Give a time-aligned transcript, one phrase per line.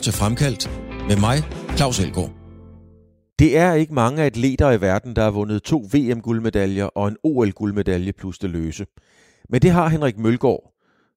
[0.00, 0.70] til Fremkaldt
[1.08, 1.38] med mig,
[1.76, 2.30] Claus Elgaard.
[3.38, 8.12] Det er ikke mange atleter i verden, der har vundet to VM-guldmedaljer og en OL-guldmedalje
[8.12, 8.86] plus det løse.
[9.48, 10.72] Men det har Henrik Mølgaard.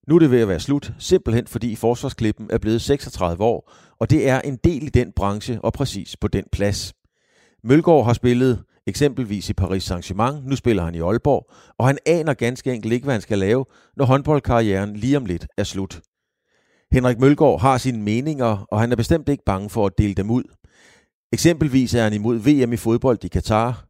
[0.08, 4.10] Nu er det ved at være slut, simpelthen fordi forsvarsklippen er blevet 36 år, og
[4.10, 6.94] det er en del i den branche og præcis på den plads.
[7.64, 12.34] Mølgaard har spillet eksempelvis i Paris Saint-Germain, nu spiller han i Aalborg, og han aner
[12.34, 13.64] ganske enkelt ikke, hvad han skal lave,
[13.96, 16.00] når håndboldkarrieren lige om lidt er slut.
[16.94, 20.30] Henrik Mølgaard har sine meninger, og han er bestemt ikke bange for at dele dem
[20.30, 20.42] ud.
[21.32, 23.84] Eksempelvis er han imod VM i fodbold i Katar,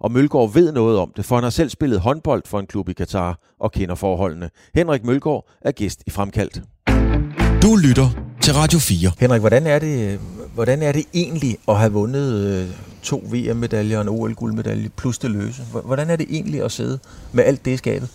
[0.00, 2.88] og Mølgaard ved noget om det, for han har selv spillet håndbold for en klub
[2.88, 4.50] i Katar og kender forholdene.
[4.74, 6.62] Henrik Mølgaard er gæst i Fremkaldt.
[7.62, 8.08] Du lytter
[8.42, 9.12] til Radio 4.
[9.18, 10.20] Henrik, hvordan er det,
[10.54, 12.68] hvordan er det egentlig at have vundet øh,
[13.02, 15.62] to VM-medaljer og en OL-guldmedalje plus det løse?
[15.84, 16.98] Hvordan er det egentlig at sidde
[17.32, 18.10] med alt det skabet?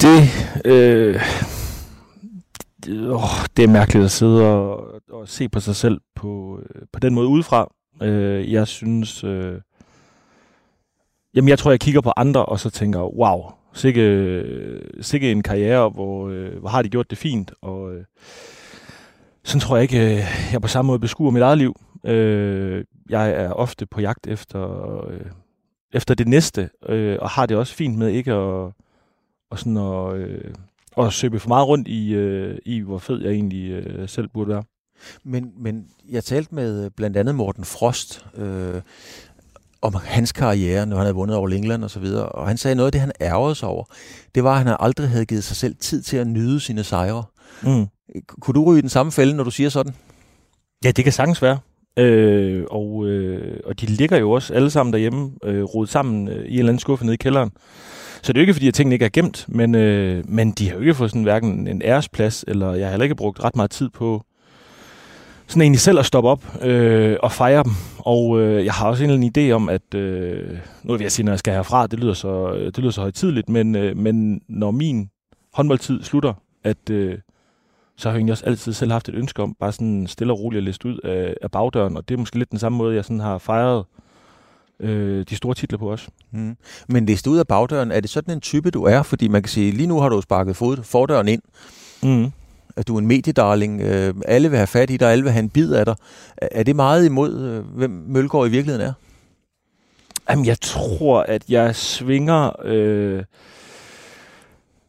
[0.00, 0.22] Det,
[0.64, 1.22] øh,
[2.84, 3.20] det, åh,
[3.56, 7.14] det er mærkeligt at sidde og, og se på sig selv på, øh, på den
[7.14, 7.72] måde udefra.
[8.02, 9.24] Øh, jeg synes...
[9.24, 9.60] Øh,
[11.34, 13.42] jamen, jeg tror, jeg kigger på andre, og så tænker, wow,
[13.72, 14.44] sikke,
[15.00, 18.04] sikke en karriere, hvor, øh, hvor har de gjort det fint, og øh,
[19.44, 21.74] sådan tror jeg ikke, øh, jeg på samme måde beskuer mit eget liv.
[22.06, 25.26] Øh, jeg er ofte på jagt efter, øh,
[25.92, 28.72] efter det næste, øh, og har det også fint med ikke at,
[29.50, 30.54] og sådan at, øh,
[30.98, 34.48] at søbe for meget rundt i, øh, i, hvor fed jeg egentlig øh, selv burde
[34.48, 34.62] være.
[35.24, 38.80] Men, men jeg talte med blandt andet Morten Frost øh,
[39.82, 42.74] om hans karriere, når han havde vundet over England og så videre, og han sagde
[42.74, 43.84] noget af det, han ærgede sig over,
[44.34, 47.24] det var, at han aldrig havde givet sig selv tid til at nyde sine sejre.
[47.62, 47.86] Mm.
[48.40, 49.94] Kunne du ryge den samme fælde, når du siger sådan?
[50.84, 51.58] Ja, det kan sagtens være.
[51.96, 56.44] Øh, og, øh, og de ligger jo også alle sammen derhjemme, øh, rodet sammen øh,
[56.44, 57.50] i en eller anden skuffe nede i kælderen.
[58.22, 60.68] Så det er jo ikke, fordi at tingene ikke er gemt, men, øh, men de
[60.68, 63.56] har jo ikke fået sådan hverken en æresplads, eller jeg har heller ikke brugt ret
[63.56, 64.24] meget tid på
[65.46, 67.72] sådan egentlig selv at stoppe op øh, og fejre dem.
[67.98, 71.12] Og øh, jeg har også en eller anden idé om, at øh, nu vil jeg
[71.12, 73.96] sige, når jeg skal herfra, det lyder så, øh, det lyder så højtidligt, men, øh,
[73.96, 75.10] men når min
[75.52, 76.32] håndboldtid slutter,
[76.64, 77.18] at øh,
[77.96, 80.40] så har jeg egentlig også altid selv haft et ønske om, bare sådan stille og
[80.40, 82.94] roligt at liste ud af, af bagdøren, og det er måske lidt den samme måde,
[82.94, 83.84] jeg sådan har fejret øh,
[85.24, 86.08] de store titler på os.
[86.32, 86.56] Mm.
[86.88, 89.02] Men liste ud af bagdøren, er det sådan en type, du er?
[89.02, 91.42] Fordi man kan sige, lige nu har du sparket fod, fordøren ind.
[92.02, 92.30] Mm.
[92.76, 93.80] At du er en mediedarling.
[93.80, 95.94] Øh, alle vil have fat i dig, alle vil have en bid af dig.
[96.36, 98.92] Er det meget imod, øh, hvem Mølgaard i virkeligheden er?
[100.30, 102.52] Jamen, jeg tror, at jeg svinger...
[102.64, 103.22] Øh,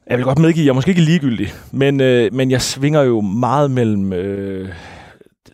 [0.08, 3.22] jeg vil godt medgive, jeg er måske ikke ligegyldig, men, øh, men jeg svinger jo
[3.22, 4.70] meget mellem øh,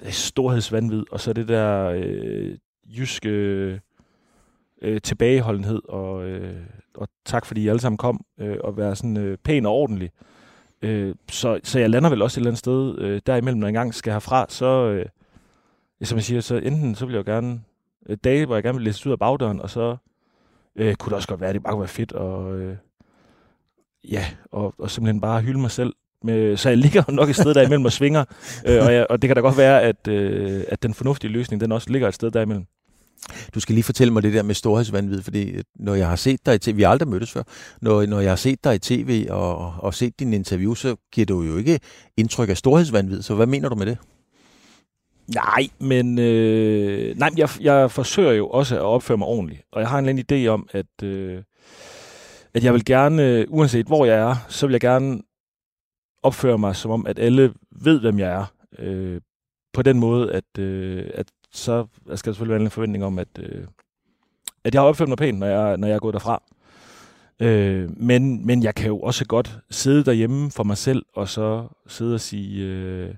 [0.09, 2.57] storhedsvandvid, og så det der øh,
[2.97, 3.29] jyske
[4.81, 6.55] øh, tilbageholdenhed, og, øh,
[6.95, 10.11] og tak fordi I alle sammen kom, øh, og være sådan øh, pæn og ordentlig.
[10.81, 13.69] Øh, så, så jeg lander vel også et eller andet sted øh, derimellem, når jeg
[13.69, 15.05] engang skal herfra, så, øh,
[16.03, 17.61] som jeg siger, så enten så vil jeg jo gerne,
[18.09, 19.97] øh, dage, hvor jeg gerne vil læse ud af bagdøren, og så
[20.75, 22.75] øh, kunne det også godt være, at det bare kunne være fedt, og øh,
[24.11, 25.93] ja, og, og simpelthen bare hylde mig selv.
[26.23, 28.25] Med, så jeg ligger nok et sted derimellem og svinger,
[28.67, 31.61] øh, og, jeg, og det kan da godt være, at, øh, at den fornuftige løsning,
[31.61, 32.65] den også ligger et sted derimellem.
[33.55, 36.45] Du skal lige fortælle mig det der med storhedsvandvid, fordi øh, når jeg har set
[36.45, 37.43] dig i tv, vi har aldrig mødtes før,
[37.81, 41.25] når, når jeg har set dig i tv og, og set din interview, så giver
[41.25, 41.79] du jo ikke
[42.17, 43.97] indtryk af storhedsvandvid, så hvad mener du med det?
[45.27, 49.89] Nej, men øh, nej, jeg, jeg forsøger jo også at opføre mig ordentligt, og jeg
[49.89, 51.43] har en eller anden idé om, at, øh,
[52.53, 55.21] at jeg vil gerne, uanset hvor jeg er, så vil jeg gerne
[56.23, 58.45] opføre mig som om, at alle ved, hvem jeg er.
[58.79, 59.21] Øh,
[59.73, 63.27] på den måde, at, øh, at så skal der selvfølgelig være en forventning om, at,
[63.39, 63.67] øh,
[64.63, 66.43] at jeg har opført mig pænt, når jeg, når jeg er gået derfra.
[67.39, 71.67] Øh, men, men jeg kan jo også godt sidde derhjemme for mig selv, og så
[71.87, 73.13] sidde og sige, øh,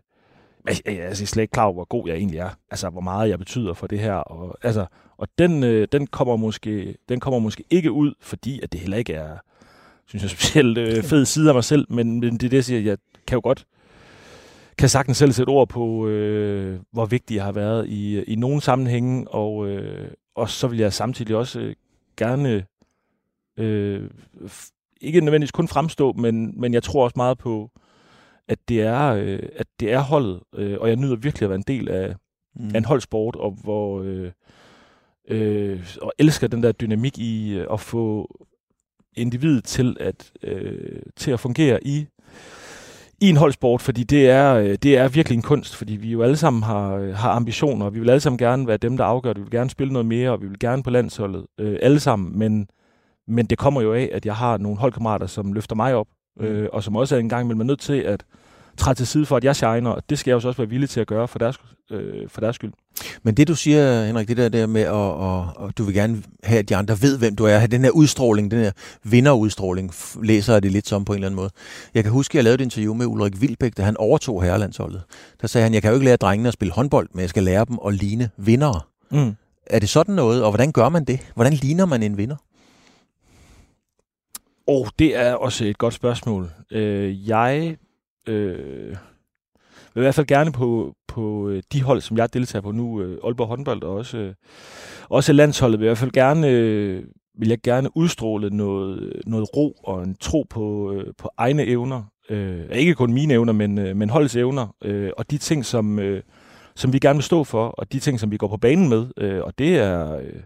[0.68, 2.50] altså, jeg, jeg er slet ikke klar over, hvor god jeg egentlig er.
[2.72, 4.14] Altså, hvor meget jeg betyder for det her.
[4.14, 4.86] Og, altså,
[5.18, 8.98] og den, øh, den, kommer måske, den kommer måske ikke ud, fordi at det heller
[8.98, 9.38] ikke er,
[10.08, 12.66] synes jeg, specielt øh, fed side af mig selv, men, men det er det, jeg
[12.66, 13.66] siger, jeg kan jo godt
[14.80, 18.62] kan sagtens selv sætte ord på, øh, hvor vigtig jeg har været i, i nogle
[18.62, 21.76] sammenhænge, og, øh, og så vil jeg samtidig også øh,
[22.18, 22.66] gerne,
[23.58, 24.10] øh,
[25.02, 27.72] ikke nødvendigvis kun fremstå, men, men jeg tror også meget på,
[28.48, 31.56] at det er, øh, at det er holdet, øh, og jeg nyder virkelig at være
[31.56, 32.16] en del af,
[32.56, 32.70] mm.
[32.74, 34.32] af en holdsport, og hvor øh,
[35.28, 38.36] øh, og elsker den der dynamik i øh, at få
[39.18, 42.08] individet til at øh, til at fungere i
[43.22, 46.22] i en holdsport, fordi det er, øh, det er virkelig en kunst, fordi vi jo
[46.24, 49.04] alle sammen har, øh, har ambitioner, og vi vil alle sammen gerne være dem, der
[49.04, 49.38] afgør det.
[49.38, 52.40] Vi vil gerne spille noget mere, og vi vil gerne på landsholdet, øh, alle sammen,
[52.40, 52.70] men,
[53.28, 56.08] men det kommer jo af, at jeg har nogle holdkammerater, som løfter mig op,
[56.40, 56.46] mm.
[56.46, 58.24] øh, og som også er en gang imellem nødt til at
[58.78, 60.70] træde til side for, at jeg shiner, og det skal jeg jo så også være
[60.70, 61.60] villig til at gøre for deres,
[61.92, 62.72] øh, for deres skyld.
[63.24, 66.24] Men det du siger, Henrik, det der, der med, at og, og du vil gerne
[66.44, 68.72] have, at de andre ved, hvem du er, have den her udstråling, den her
[69.04, 69.92] vinderudstråling,
[70.24, 71.50] læser jeg det lidt som på en eller anden måde.
[71.94, 75.02] Jeg kan huske, at jeg lavede et interview med Ulrik Vilbæk, da han overtog herrelandsholdet.
[75.42, 77.44] Der sagde han, jeg kan jo ikke lære drengene at spille håndbold, men jeg skal
[77.44, 78.82] lære dem at ligne vindere.
[79.12, 79.36] Mm.
[79.66, 81.20] Er det sådan noget, og hvordan gør man det?
[81.36, 82.36] Hvordan ligner man en vinder?
[84.68, 86.50] Oh, det er også et godt spørgsmål.
[86.72, 87.78] Øh, jeg
[88.28, 88.96] øh,
[89.94, 93.02] vil i hvert fald gerne på, på øh, de hold, som jeg deltager på nu,
[93.02, 94.34] øh, Aalborg håndbold og også, øh,
[95.10, 96.48] også landsholdet, vil jeg i hvert fald gerne,
[97.40, 102.04] vil jeg gerne udstråle noget, noget ro og en tro på, på egne evner.
[102.30, 104.76] Øh, ikke kun mine evner, men, men holdets evner.
[104.84, 106.24] Øh, og de ting, som, øh,
[106.76, 109.08] som vi gerne vil stå for, og de ting, som vi går på banen med.
[109.18, 110.16] Øh, og det er...
[110.16, 110.42] Øh,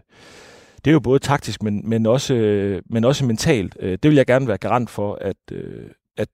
[0.84, 3.76] det er jo både taktisk, men, men, også, øh, men også mentalt.
[3.80, 5.86] Øh, det vil jeg gerne være garant for, at, øh,
[6.16, 6.28] at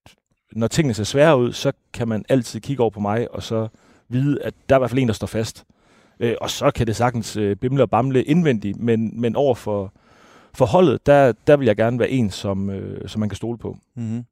[0.52, 3.68] når tingene ser svære ud, så kan man altid kigge over på mig, og så
[4.08, 5.64] vide, at der er i hvert fald en, der står fast.
[6.20, 9.92] Øh, og så kan det sagtens øh, bimle og bamle indvendigt, men, men over for,
[10.54, 13.58] for holdet, der, der vil jeg gerne være en, som, øh, som man kan stole
[13.58, 13.76] på.
[13.96, 14.24] Mm-hmm.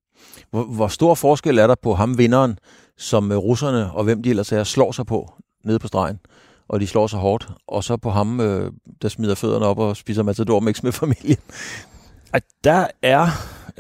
[0.51, 2.59] Hvor, hvor stor forskel er der på ham vinderen,
[2.97, 5.33] som øh, russerne og hvem de ellers er, slår sig på
[5.65, 6.21] nede på stregen?
[6.69, 8.73] og de slår sig hårdt, og så på ham, øh,
[9.03, 11.39] der smider fødderne op og spiser matador med familien.
[12.33, 13.27] At der er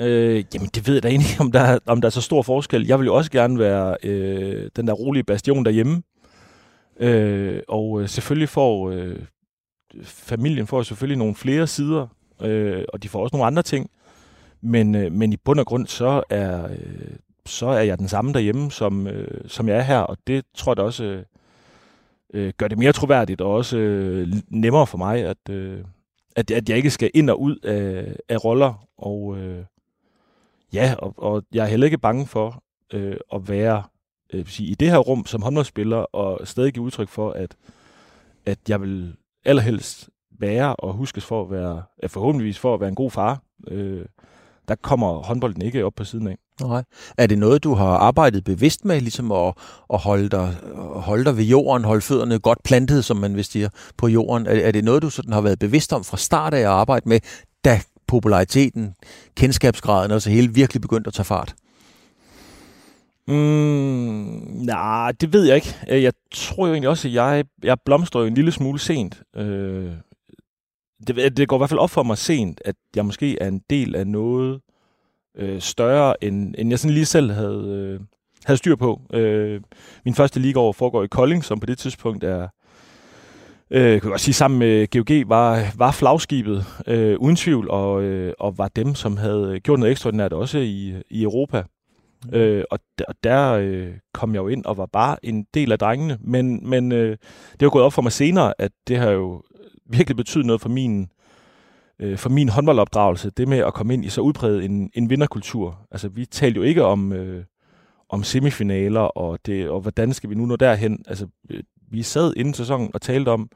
[0.01, 2.43] Øh, jamen, det ved jeg da egentlig, om der, er, om der er så stor
[2.43, 2.87] forskel.
[2.87, 6.03] Jeg vil jo også gerne være øh, den der rolige bastion derhjemme.
[7.01, 9.17] Øh, og øh, selvfølgelig får øh,
[10.05, 12.07] familien får selvfølgelig nogle flere sider,
[12.43, 13.91] øh, og de får også nogle andre ting.
[14.61, 17.17] Men, øh, men i bund og grund, så er, øh,
[17.47, 20.73] så er jeg den samme derhjemme, som, øh, som jeg er her, og det tror
[20.73, 21.23] jeg da også øh,
[22.35, 25.85] øh gør det mere troværdigt, og også øh, nemmere for mig, at, øh,
[26.37, 29.65] at, at jeg ikke skal ind og ud af, af roller, og, øh,
[30.73, 32.63] Ja, og, og jeg er heller ikke bange for
[32.93, 33.83] øh, at være
[34.33, 37.57] øh, sige, i det her rum som håndboldspiller, og stadig give udtryk for, at,
[38.47, 42.95] at jeg vil allerhelst være og huskes for at være, forhåbentligvis for at være en
[42.95, 43.43] god far.
[43.69, 44.05] Øh,
[44.69, 46.37] der kommer håndbolden ikke op på siden af.
[46.61, 46.85] Nej.
[47.19, 49.55] Er det noget, du har arbejdet bevidst med, ligesom at,
[49.93, 50.57] at holde, dig,
[50.95, 54.47] holde dig ved jorden, holde fødderne godt plantet, som man vil sige, på jorden?
[54.47, 57.09] Er, er det noget, du sådan har været bevidst om fra start af at arbejde
[57.09, 57.21] med,
[57.65, 58.95] da populariteten,
[59.37, 61.55] kendskabsgraden og så hele virkelig begyndt at tage fart?
[63.29, 63.35] Mm,
[64.55, 65.77] nej, det ved jeg ikke.
[65.91, 69.23] Øh, jeg tror jo egentlig også, at jeg, jeg blomstrer jo en lille smule sent.
[69.37, 69.93] Øh,
[71.07, 73.63] det, det går i hvert fald op for mig sent, at jeg måske er en
[73.71, 74.61] del af noget
[75.37, 78.01] øh, større, end, end jeg sådan lige selv havde, øh,
[78.45, 79.01] havde styr på.
[79.13, 79.61] Øh,
[80.05, 82.49] min første ligaår foregår i Kolding, som på det tidspunkt er
[83.71, 88.35] øh, kan godt sige, sammen med GOG var, var flagskibet øh, uden tvivl, og, øh,
[88.39, 91.63] og var dem, som havde gjort noget ekstraordinært også i, i Europa.
[92.25, 92.35] Mm.
[92.35, 95.73] Øh, og der, og der øh, kom jeg jo ind og var bare en del
[95.73, 96.19] af drengene.
[96.21, 97.11] Men, men øh,
[97.53, 99.43] det var gået op for mig senere, at det har jo
[99.91, 101.09] virkelig betydet noget for min,
[101.99, 103.31] øh, for min håndboldopdragelse.
[103.31, 105.79] Det med at komme ind i så udbredt en, en vinderkultur.
[105.91, 107.45] Altså, vi talte jo ikke om, øh,
[108.09, 111.03] om semifinaler, og, det, og hvordan skal vi nu nå derhen.
[111.07, 113.51] Altså, øh, vi sad inden sæsonen og talte om,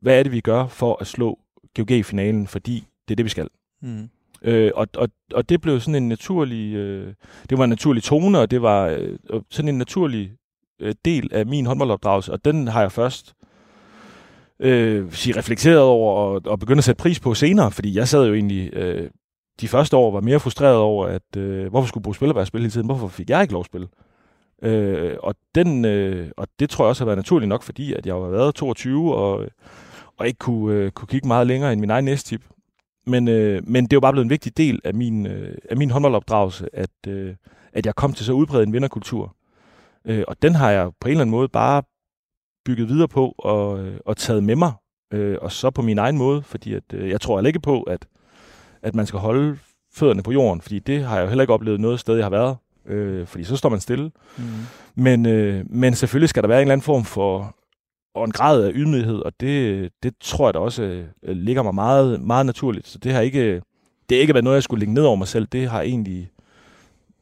[0.00, 1.38] hvad er det, vi gør for at slå
[1.76, 3.48] GOG i finalen, fordi det er det, vi skal.
[3.82, 4.08] Mm.
[4.42, 7.14] Øh, og, og, og det blev sådan en naturlig, øh,
[7.50, 9.18] det var en naturlig tone, og det var øh,
[9.50, 10.32] sådan en naturlig
[10.80, 13.34] øh, del af min håndboldopdragelse, og den har jeg først
[14.60, 18.26] øh, sige, reflekteret over og, og begyndt at sætte pris på senere, fordi jeg sad
[18.26, 19.10] jo egentlig øh,
[19.60, 22.72] de første år var mere frustreret over, at øh, hvorfor skulle Bo Spillerberg spille hele
[22.72, 22.86] tiden?
[22.86, 23.88] Hvorfor fik jeg ikke lov at spille?
[24.64, 28.06] Øh, og, den, øh, og det tror jeg også har været naturligt nok, fordi at
[28.06, 29.46] jeg har været 22 og,
[30.16, 32.42] og ikke kunne, øh, kunne kigge meget længere end min egen næsttip.
[33.06, 35.76] Men, øh, men det er jo bare blevet en vigtig del af min, øh, af
[35.76, 37.34] min håndboldopdragelse, at, øh,
[37.72, 39.36] at jeg kom til så udbredt en vinderkultur.
[40.04, 41.82] Øh, og den har jeg på en eller anden måde bare
[42.64, 44.72] bygget videre på og, øh, og taget med mig.
[45.12, 47.82] Øh, og så på min egen måde, fordi at, øh, jeg tror heller ikke på,
[47.82, 48.06] at,
[48.82, 49.58] at man skal holde
[49.94, 52.30] fødderne på jorden, fordi det har jeg jo heller ikke oplevet noget sted, jeg har
[52.30, 54.10] været øh, fordi så står man stille.
[54.38, 54.44] Mm.
[54.94, 57.56] Men, øh, men selvfølgelig skal der være en eller anden form for
[58.14, 61.74] og en grad af ydmyghed, og det, det tror jeg da også øh, ligger mig
[61.74, 62.88] meget, meget naturligt.
[62.88, 63.54] Så det har ikke,
[64.08, 65.46] det har ikke været noget, jeg skulle lægge ned over mig selv.
[65.46, 66.30] Det har egentlig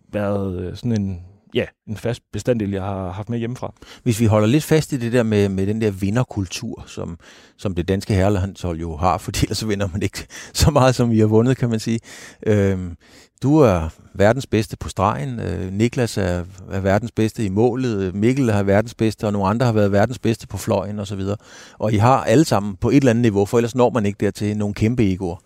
[0.08, 3.74] været øh, sådan en, ja, en fast bestanddel, jeg har haft med hjemmefra.
[4.02, 7.18] Hvis vi holder lidt fast i det der med, med den der vinderkultur, som,
[7.56, 11.10] som det danske herrelandshold jo har, fordi ellers så vinder man ikke så meget, som
[11.10, 12.00] vi har vundet, kan man sige.
[12.46, 12.96] Øhm,
[13.42, 18.48] du er verdens bedste på stregen, øh, Niklas er, er verdens bedste i målet, Mikkel
[18.48, 21.20] er verdens bedste, og nogle andre har været verdens bedste på fløjen osv.
[21.20, 21.38] Og,
[21.78, 24.24] og I har alle sammen på et eller andet niveau, for ellers når man ikke
[24.24, 25.36] dertil nogle kæmpe egoer.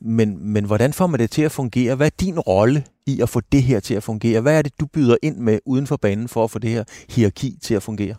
[0.00, 1.94] Men, men hvordan får man det til at fungere?
[1.94, 4.40] Hvad er din rolle i at få det her til at fungere?
[4.40, 6.84] Hvad er det, du byder ind med uden for banen for at få det her
[7.10, 8.14] hierarki til at fungere?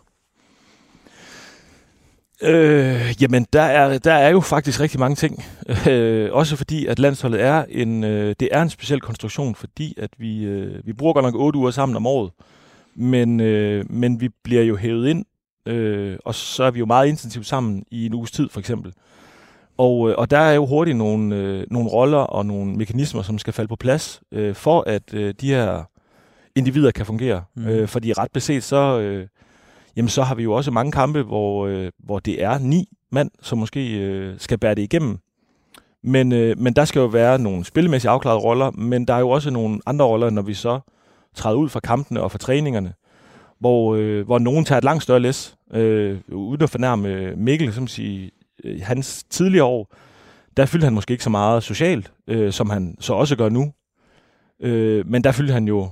[2.42, 5.44] Øh, jamen, der er, der er jo faktisk rigtig mange ting.
[5.88, 10.10] Øh, også fordi, at landsholdet er en, øh, det er en speciel konstruktion, fordi at
[10.18, 12.30] vi, øh, vi bruger godt nok otte uger sammen om året,
[12.94, 15.24] men, øh, men vi bliver jo hævet ind,
[15.66, 18.92] øh, og så er vi jo meget intensivt sammen i en uges tid, for eksempel.
[19.78, 23.38] Og, øh, og der er jo hurtigt nogle, øh, nogle roller og nogle mekanismer, som
[23.38, 25.82] skal falde på plads, øh, for at øh, de her
[26.56, 27.42] individer kan fungere.
[27.54, 27.66] Mm.
[27.66, 29.00] Øh, fordi ret beset, så...
[29.00, 29.26] Øh,
[29.96, 33.30] jamen så har vi jo også mange kampe, hvor, øh, hvor det er ni mand,
[33.42, 35.18] som måske øh, skal bære det igennem.
[36.02, 39.28] Men, øh, men der skal jo være nogle spillemæssigt afklarede roller, men der er jo
[39.28, 40.80] også nogle andre roller, når vi så
[41.34, 42.92] træder ud fra kampene og fra træningerne,
[43.58, 47.86] hvor, øh, hvor nogen tager et langt større læs, øh, uden at fornærme Mikkel, som
[47.86, 48.30] siger,
[48.64, 49.94] øh, hans tidligere år,
[50.56, 53.72] der fyldte han måske ikke så meget socialt, øh, som han så også gør nu.
[54.62, 55.88] Øh, men der fyldte han jo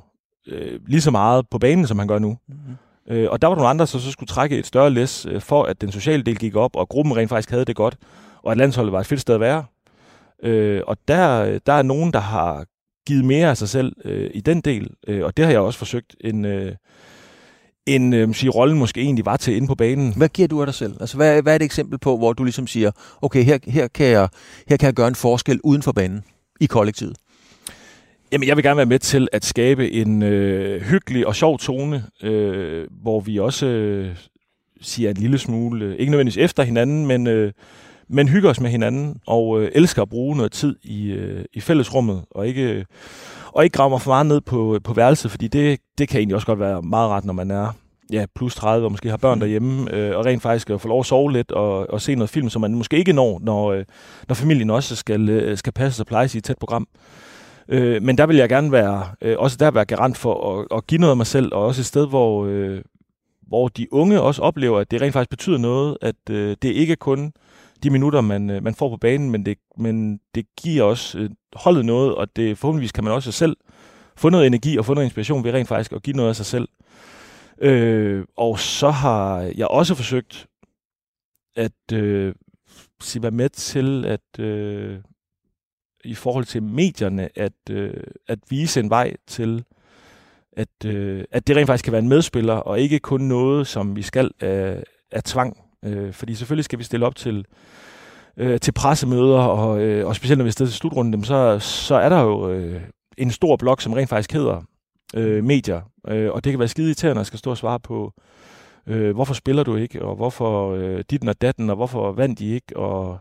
[0.48, 2.38] øh, lige så meget på banen, som han gør nu.
[2.48, 2.76] Mm-hmm.
[3.08, 5.62] Øh, og der var nogle andre, som så skulle trække et større læs, øh, for
[5.62, 7.96] at den sociale del gik op, og gruppen rent faktisk havde det godt,
[8.42, 9.64] og at landsholdet var et fedt sted at være.
[10.42, 12.64] Øh, og der, der er nogen, der har
[13.06, 15.78] givet mere af sig selv øh, i den del, øh, og det har jeg også
[15.78, 16.44] forsøgt en...
[16.44, 16.72] Øh,
[17.86, 20.14] en øh, sige, rollen måske egentlig var til inde på banen.
[20.16, 20.96] Hvad giver du af dig selv?
[21.00, 22.90] Altså, hvad, hvad er et eksempel på, hvor du ligesom siger,
[23.22, 24.28] okay, her, her, kan jeg,
[24.68, 26.24] her kan jeg gøre en forskel uden for banen
[26.60, 27.16] i kollektivet?
[28.32, 32.04] Jamen, jeg vil gerne være med til at skabe en øh, hyggelig og sjov tone,
[32.22, 34.16] øh, hvor vi også øh,
[34.80, 37.52] siger en lille smule, øh, ikke nødvendigvis efter hinanden, men, øh,
[38.08, 41.60] men hygger os med hinanden og øh, elsker at bruge noget tid i, øh, i
[41.60, 42.86] fællesrummet, og ikke,
[43.56, 46.34] og ikke grave mig for meget ned på, på værelset, fordi det, det kan egentlig
[46.34, 47.72] også godt være meget ret, når man er
[48.12, 49.40] ja, plus 30 og måske har børn mm.
[49.40, 52.30] derhjemme, øh, og rent faktisk at få lov at sove lidt og, og se noget
[52.30, 53.84] film, som man måske ikke når, når, øh,
[54.28, 56.88] når familien også skal, øh, skal passe og pleje i et tæt program.
[57.68, 60.86] Øh, men der vil jeg gerne være, øh, også der være garant for at, at
[60.86, 62.82] give noget af mig selv, og også et sted, hvor, øh,
[63.48, 66.96] hvor de unge også oplever, at det rent faktisk betyder noget, at øh, det ikke
[66.96, 67.32] kun
[67.82, 71.30] de minutter, man, øh, man får på banen, men det, men det giver også øh,
[71.54, 73.56] holdet noget, og det forhåbentligvis kan man også selv
[74.16, 76.46] få noget energi og få noget inspiration ved rent faktisk at give noget af sig
[76.46, 76.68] selv.
[77.58, 80.46] Øh, og så har jeg også forsøgt
[81.56, 82.34] at øh,
[83.00, 84.98] sige, være med til at øh,
[86.04, 89.64] i forhold til medierne at, øh, at vise en vej til,
[90.52, 93.96] at, øh, at det rent faktisk kan være en medspiller, og ikke kun noget, som
[93.96, 95.65] vi skal af, af tvang.
[95.84, 97.44] Øh, fordi selvfølgelig skal vi stille op til,
[98.36, 102.08] øh, til pressemøder, og, øh, og specielt når vi er til slutrunden, så, så er
[102.08, 102.80] der jo øh,
[103.18, 104.62] en stor blok, som rent faktisk hedder
[105.16, 105.80] øh, medier.
[106.08, 108.12] Øh, og det kan være skide irriterende at skal stå og svare på,
[108.86, 112.46] øh, hvorfor spiller du ikke, og hvorfor øh, dit og datten, og hvorfor vandt de
[112.46, 113.18] ikke, og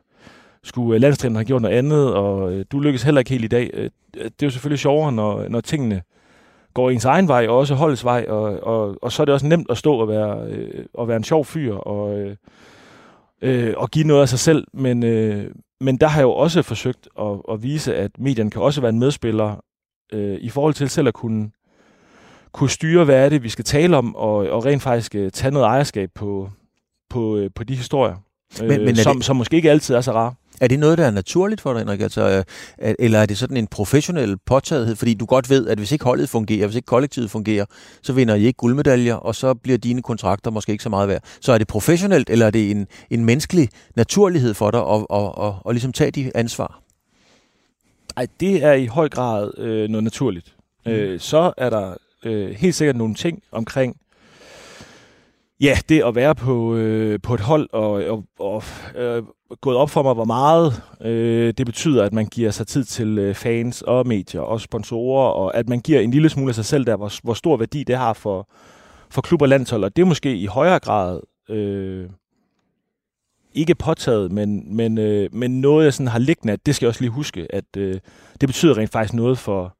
[0.63, 3.47] skulle øh, landstræneren have gjort noget andet, og øh, du lykkes heller ikke helt i
[3.47, 3.69] dag.
[3.73, 6.01] Øh, det er jo selvfølgelig sjovere, når, når tingene
[6.75, 9.47] går ens egen vej, og også holdets vej, og, og, og så er det også
[9.47, 12.35] nemt at stå og være, øh, og være en sjov fyr, og, øh,
[13.41, 15.51] øh, og give noget af sig selv, men, øh,
[15.81, 18.89] men der har jeg jo også forsøgt at, at vise, at medierne kan også være
[18.89, 19.55] en medspiller,
[20.13, 21.51] øh, i forhold til selv at kunne,
[22.51, 25.51] kunne styre, hvad er det, vi skal tale om, og, og rent faktisk øh, tage
[25.51, 26.49] noget ejerskab på,
[27.09, 28.15] på, øh, på de historier,
[28.61, 29.25] men, øh, men som, det...
[29.25, 30.33] som måske ikke altid er så rare.
[30.61, 32.01] Er det noget, der er naturligt for dig, Henrik?
[32.01, 32.43] Altså,
[32.81, 34.95] øh, eller er det sådan en professionel påtagethed?
[34.95, 37.65] Fordi du godt ved, at hvis ikke holdet fungerer, hvis ikke kollektivet fungerer,
[38.01, 41.21] så vinder I ikke guldmedaljer, og så bliver dine kontrakter måske ikke så meget værd.
[41.41, 45.23] Så er det professionelt, eller er det en, en menneskelig naturlighed for dig at, at,
[45.23, 46.81] at, at, at ligesom tage de ansvar?
[48.15, 50.55] Nej, det er i høj grad øh, noget naturligt.
[50.85, 50.91] Mm.
[50.91, 51.93] Øh, så er der
[52.25, 53.97] øh, helt sikkert nogle ting omkring
[55.61, 58.63] Ja, det at være på, øh, på et hold og, og, og
[58.95, 59.23] øh,
[59.61, 63.17] gået op for mig, hvor meget øh, det betyder, at man giver sig tid til
[63.17, 66.65] øh, fans og medier og sponsorer, og at man giver en lille smule af sig
[66.65, 68.49] selv der, hvor, hvor stor værdi det har for,
[69.09, 69.83] for klub og landshold.
[69.83, 71.19] Og det er måske i højere grad
[71.49, 72.09] øh,
[73.53, 76.89] ikke påtaget, men, men, øh, men noget, jeg sådan har liggende, at det skal jeg
[76.89, 77.99] også lige huske, at øh,
[78.41, 79.77] det betyder rent faktisk noget for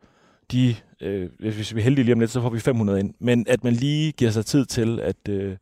[0.52, 3.46] de, øh, hvis vi er heldige lige om lidt, så får vi 500 ind, men
[3.50, 5.56] at man lige giver sig tid til at øh,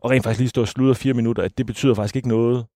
[0.00, 2.66] og rent faktisk lige stå og sludre fire minutter, at det betyder faktisk ikke noget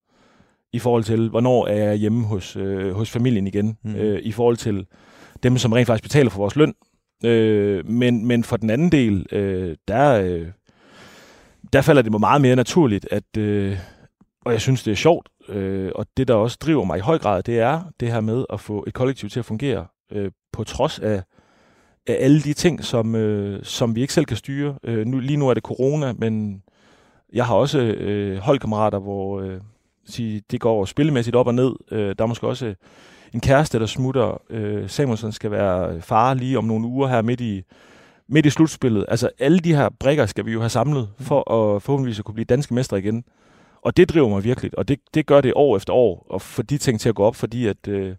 [0.72, 3.94] i forhold til, hvornår er jeg hjemme hos, øh, hos familien igen, mm.
[3.94, 4.86] øh, i forhold til
[5.42, 6.74] dem, som rent faktisk betaler for vores løn.
[7.24, 10.46] Øh, men, men for den anden del, øh, der, øh,
[11.72, 13.78] der falder det mig meget mere naturligt, at, øh,
[14.44, 17.18] og jeg synes, det er sjovt, øh, og det, der også driver mig i høj
[17.18, 20.64] grad, det er det her med at få et kollektiv til at fungere, øh, på
[20.64, 21.22] trods af,
[22.06, 24.78] af alle de ting, som, øh, som vi ikke selv kan styre.
[24.84, 26.62] Øh, nu, lige nu er det corona, men
[27.32, 29.60] jeg har også øh, holdkammerater, hvor øh,
[30.06, 31.72] sige, det går spillemæssigt op og ned.
[31.90, 32.74] Øh, der er måske også øh,
[33.34, 34.40] en kæreste, der smutter.
[34.50, 37.62] Øh, Samuelsen skal være øh, far lige om nogle uger her midt i,
[38.28, 39.04] midt i slutspillet.
[39.08, 42.34] Altså alle de her brækker skal vi jo have samlet, for at forhåbentlig at kunne
[42.34, 43.24] blive danske mestre igen.
[43.82, 46.62] Og det driver mig virkelig, og det, det gør det år efter år, og få
[46.62, 48.14] de ting til at gå op, fordi at, øh,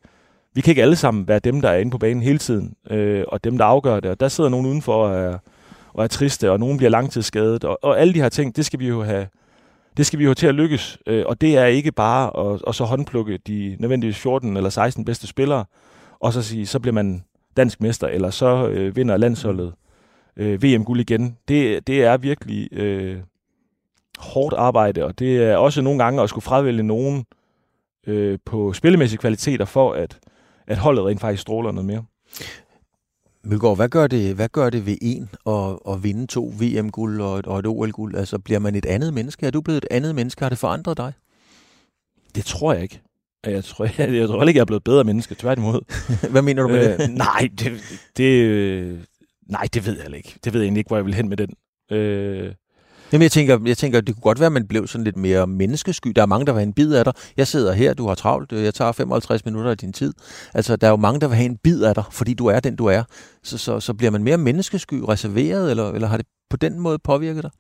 [0.53, 3.23] vi kan ikke alle sammen være dem, der er inde på banen hele tiden, øh,
[3.27, 4.11] og dem, der afgør det.
[4.11, 5.37] Og der sidder nogen udenfor og er,
[5.93, 8.79] og er triste, og nogen bliver langtidsskadet, og, og alle de her ting, det skal
[8.79, 9.27] vi jo have,
[9.97, 12.75] det skal vi jo til at lykkes, øh, og det er ikke bare at, at
[12.75, 15.65] så håndplukke de nødvendigvis 14 eller 16 bedste spillere,
[16.19, 17.23] og så sige, så bliver man
[17.57, 19.73] dansk mester, eller så øh, vinder landsholdet
[20.37, 21.37] øh, VM-guld igen.
[21.47, 23.17] Det, det er virkelig øh,
[24.17, 27.25] hårdt arbejde, og det er også nogle gange at skulle fravælge nogen
[28.07, 30.19] øh, på spillemæssige kvaliteter for, at,
[30.67, 32.03] at holdet rent faktisk stråler noget mere.
[33.45, 37.39] Mølgaard, hvad gør det, hvad gør det ved en at, at vinde to VM-guld og
[37.39, 38.15] et, og et OL-guld?
[38.15, 39.45] Altså, bliver man et andet menneske?
[39.45, 40.41] Er du blevet et andet menneske?
[40.41, 41.13] Har det forandret dig?
[42.35, 43.01] Det tror jeg ikke.
[43.45, 45.81] Jeg tror, jeg, jeg tror ikke, jeg er blevet bedre menneske, tværtimod.
[46.31, 47.13] hvad mener du med øh, det?
[47.13, 47.81] nej, det,
[48.17, 49.07] det,
[49.49, 50.39] nej, det ved jeg ikke.
[50.43, 51.53] Det ved jeg egentlig ikke, hvor jeg vil hen med den.
[51.91, 52.53] Øh,
[53.13, 55.47] Jamen, jeg tænker, jeg tænker, det kunne godt være, at man blev sådan lidt mere
[55.47, 56.11] menneskesky.
[56.15, 57.13] Der er mange, der vil have en bid af dig.
[57.37, 60.13] Jeg sidder her, du har travlt, øh, jeg tager 55 minutter af din tid.
[60.53, 62.59] Altså, der er jo mange, der vil have en bid af dig, fordi du er
[62.59, 63.03] den, du er.
[63.43, 66.99] Så, så, så bliver man mere menneskesky, reserveret, eller, eller har det på den måde
[66.99, 67.51] påvirket dig?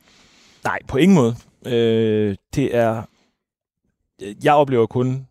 [0.63, 1.35] Nej, på ingen måde.
[1.65, 3.03] Øh, det er...
[4.43, 5.27] Jeg oplever kun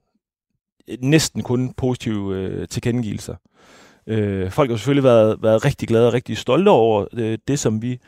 [1.00, 3.34] næsten kun positive øh, tilkendegivelser.
[4.06, 7.82] Øh, folk har selvfølgelig været, været rigtig glade og rigtig stolte over øh, det, som
[7.82, 7.98] vi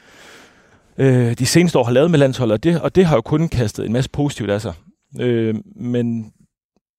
[0.98, 3.48] øh, de seneste år har lavet med landsholdet, og det, og det har jo kun
[3.48, 4.74] kastet en masse positivt af sig.
[5.20, 6.32] Øh, men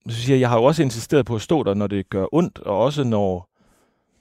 [0.10, 2.26] så siger jeg, jeg har jo også insisteret på at stå der, når det gør
[2.32, 3.50] ondt, og også når,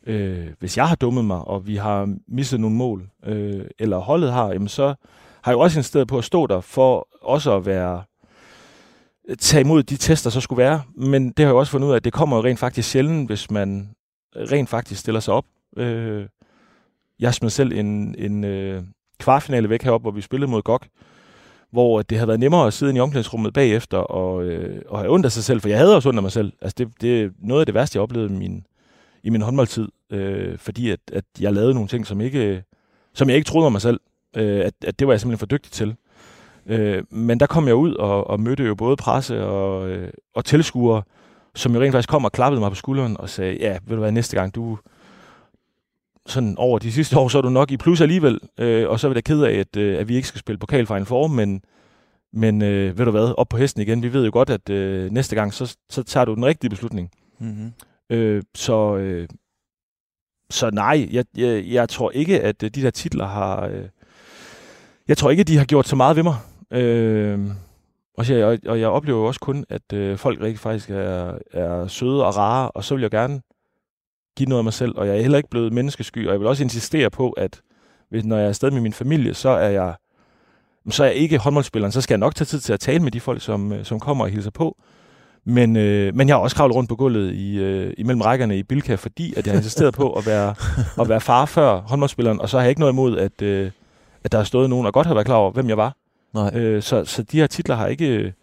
[0.07, 4.33] øh, hvis jeg har dummet mig, og vi har misset nogle mål, øh, eller holdet
[4.33, 4.95] har, jamen så
[5.43, 8.03] har jeg jo også insisteret på at stå der, for også at være
[9.39, 10.83] tage imod de tester, så skulle være.
[10.97, 13.29] Men det har jeg også fundet ud af, at det kommer jo rent faktisk sjældent,
[13.29, 13.91] hvis man
[14.37, 15.45] rent faktisk stiller sig op.
[15.77, 16.27] Øh,
[17.19, 18.83] jeg smed selv en, en, øh,
[19.19, 20.81] kvartfinale væk heroppe, hvor vi spillede mod GOG,
[21.71, 25.27] hvor det havde været nemmere at sidde i omklædningsrummet bagefter og, øh, og have ondt
[25.27, 26.53] af sig selv, for jeg havde også ondt af mig selv.
[26.61, 28.67] Altså det, det er noget af det værste, jeg oplevede i min,
[29.23, 32.63] i min håndboldtid, øh, fordi at, at jeg lavede nogle ting, som, ikke,
[33.15, 34.01] som jeg ikke troede om mig selv,
[34.37, 35.97] øh, at, at det var jeg simpelthen for dygtig til.
[36.67, 40.45] Øh, men der kom jeg ud og, og mødte jo både presse og, øh, og
[40.45, 41.03] tilskuere,
[41.55, 44.03] som jo rent faktisk kom og klappede mig på skulderen og sagde, ja, vil du
[44.03, 44.79] være næste gang, du,
[46.27, 49.07] sådan over de sidste år, så er du nok i plus alligevel, øh, og så
[49.07, 51.63] er vi da ked af, at, øh, at vi ikke skal spille pokalfinal for, men,
[52.33, 54.03] men øh, ved du hvad, op på hesten igen.
[54.03, 57.11] Vi ved jo godt, at øh, næste gang, så, så tager du den rigtige beslutning.
[57.39, 57.73] Mm-hmm.
[58.11, 59.29] Øh, så, øh,
[60.51, 63.67] så nej, jeg, jeg, jeg tror ikke, at øh, de der titler har...
[63.67, 63.85] Øh,
[65.09, 66.37] jeg tror ikke, de har gjort så meget ved mig.
[66.71, 67.39] Øh,
[68.19, 71.87] og, jeg, og jeg oplever jo også kun, at øh, folk rigtig faktisk er, er
[71.87, 73.41] søde og rare, og så vil jeg gerne
[74.37, 76.49] give noget af mig selv, og jeg er heller ikke blevet menneskesky, og jeg vil
[76.49, 77.61] også insistere på, at
[78.11, 79.95] hvis, når jeg er afsted med min familie, så er jeg
[80.91, 83.11] så er jeg ikke håndboldspilleren, så skal jeg nok tage tid til at tale med
[83.11, 84.77] de folk, som, øh, som kommer og hilser på.
[85.45, 88.63] Men, øh, men jeg har også kravlet rundt på gulvet i, øh, imellem rækkerne i
[88.63, 90.55] Bilka, fordi at jeg har insisteret på at være,
[91.03, 93.71] at være far før håndboldspilleren, og så har jeg ikke noget imod, at, øh,
[94.25, 95.97] at der har stået nogen, og godt har været klar over, hvem jeg var.
[96.35, 96.51] Nej.
[96.55, 98.35] Øh, så, så de her titler har ikke,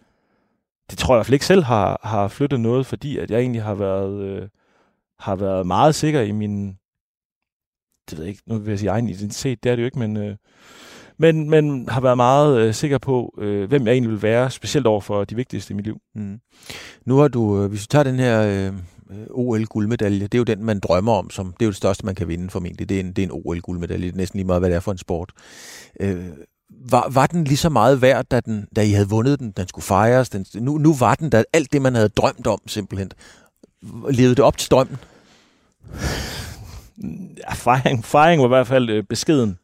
[0.90, 3.40] det tror jeg i hvert fald ikke selv har, har flyttet noget, fordi at jeg
[3.40, 4.48] egentlig har været, øh,
[5.22, 6.66] har været meget sikker i min,
[8.10, 9.98] det ved jeg ikke, nu vil jeg sige egen identitet, det er det jo ikke,
[9.98, 10.36] men, øh,
[11.18, 14.86] men, men har været meget øh, sikker på, øh, hvem jeg egentlig vil være, specielt
[14.86, 15.98] over for de vigtigste i mit liv.
[16.14, 16.38] Mm.
[17.06, 18.72] Nu har du, øh, hvis du tager den her øh,
[19.30, 22.14] OL-guldmedalje, det er jo den, man drømmer om, som det er jo det største, man
[22.14, 22.88] kan vinde formentlig.
[22.88, 24.80] Det er en, det er en OL-guldmedalje, det er næsten lige meget, hvad det er
[24.80, 25.32] for en sport.
[26.00, 26.26] Øh,
[26.90, 29.68] var, var den lige så meget værd, da, den, da I havde vundet den, den
[29.68, 30.28] skulle fejres?
[30.28, 31.44] Den, nu, nu var den der.
[31.52, 33.10] alt det, man havde drømt om simpelthen.
[34.10, 34.98] Levede det op til drømmen?
[37.38, 39.58] Ja, fejring, fejring var i hvert fald øh, beskeden.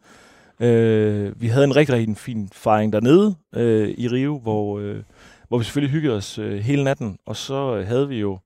[0.60, 5.02] Øh, vi havde en rigtig, rigtig fin fejring dernede øh, i Rio, hvor, øh,
[5.48, 7.18] hvor vi selvfølgelig hyggede os øh, hele natten.
[7.26, 8.38] Og så øh, havde vi jo,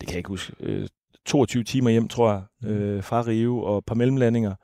[0.00, 0.88] kan jeg ikke huske, øh,
[1.26, 2.68] 22 timer hjem, tror jeg, mm.
[2.68, 4.54] øh, fra Rio og et par mellemlandinger.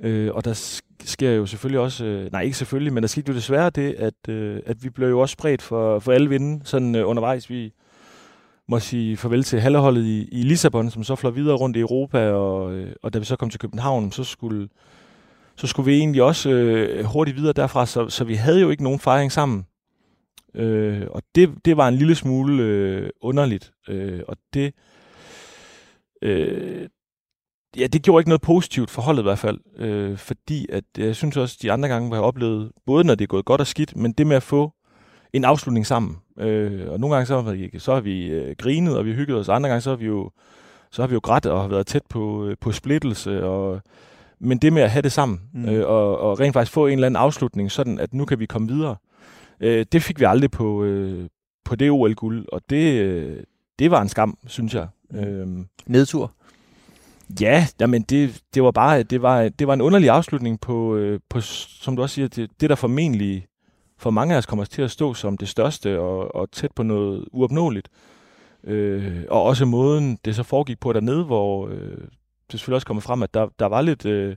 [0.00, 3.36] Øh, og der sker jo selvfølgelig også, øh, nej ikke selvfølgelig, men der skete jo
[3.36, 6.94] desværre det, at, øh, at vi blev jo også spredt for, for alle vinde sådan
[6.94, 7.50] øh, undervejs.
[7.50, 7.72] Vi,
[8.68, 12.30] må sige farvel til halvholdet i, i Lissabon, som så fløj videre rundt i Europa,
[12.30, 14.68] og, øh, og da vi så kom til København, så skulle,
[15.56, 18.82] så skulle vi egentlig også øh, hurtigt videre derfra, så, så vi havde jo ikke
[18.82, 19.66] nogen fejring sammen.
[20.54, 24.74] Øh, og det, det var en lille smule øh, underligt, øh, og det,
[26.22, 26.88] øh,
[27.76, 31.06] ja, det gjorde ikke noget positivt for holdet i hvert fald, øh, fordi at øh,
[31.06, 33.60] jeg synes også, de andre gange, hvor jeg oplevet, både når det er gået godt
[33.60, 34.72] og skidt, men det med at få
[35.32, 38.98] en afslutning sammen, Øh, og nogle gange så har vi, så har vi øh, grinet,
[38.98, 39.48] og vi hygget os.
[39.48, 40.30] Andre gange så har vi jo,
[40.90, 43.44] så har vi jo grædt og har været tæt på, øh, på splittelse.
[43.44, 43.80] Og,
[44.38, 45.68] men det med at have det sammen, mm.
[45.68, 48.46] øh, og, og rent faktisk få en eller anden afslutning, sådan at nu kan vi
[48.46, 48.96] komme videre,
[49.60, 51.28] øh, det fik vi aldrig på, øh,
[51.64, 52.46] på det OL-guld.
[52.52, 53.42] Og det, øh,
[53.78, 54.86] det var en skam, synes jeg.
[55.14, 55.46] Øh,
[55.86, 56.32] Nedtur?
[57.40, 61.20] Ja, jamen det, det var bare det var, det var en underlig afslutning på, øh,
[61.28, 63.46] på som du også siger, det, det der formentlig
[63.98, 66.82] for mange af os kommer til at stå som det største og, og tæt på
[66.82, 67.88] noget uopnåeligt.
[68.64, 71.98] Øh, og også måden, det så foregik på dernede, hvor øh,
[72.52, 74.36] det selvfølgelig også kommer frem, at der, der var lidt øh,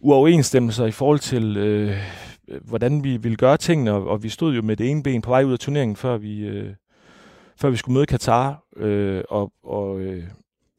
[0.00, 1.96] uoverensstemmelser i forhold til, øh,
[2.62, 5.30] hvordan vi ville gøre tingene, og, og vi stod jo med det ene ben på
[5.30, 6.74] vej ud af turneringen, før vi, øh,
[7.56, 10.24] før vi skulle møde Katar, øh, og, og øh,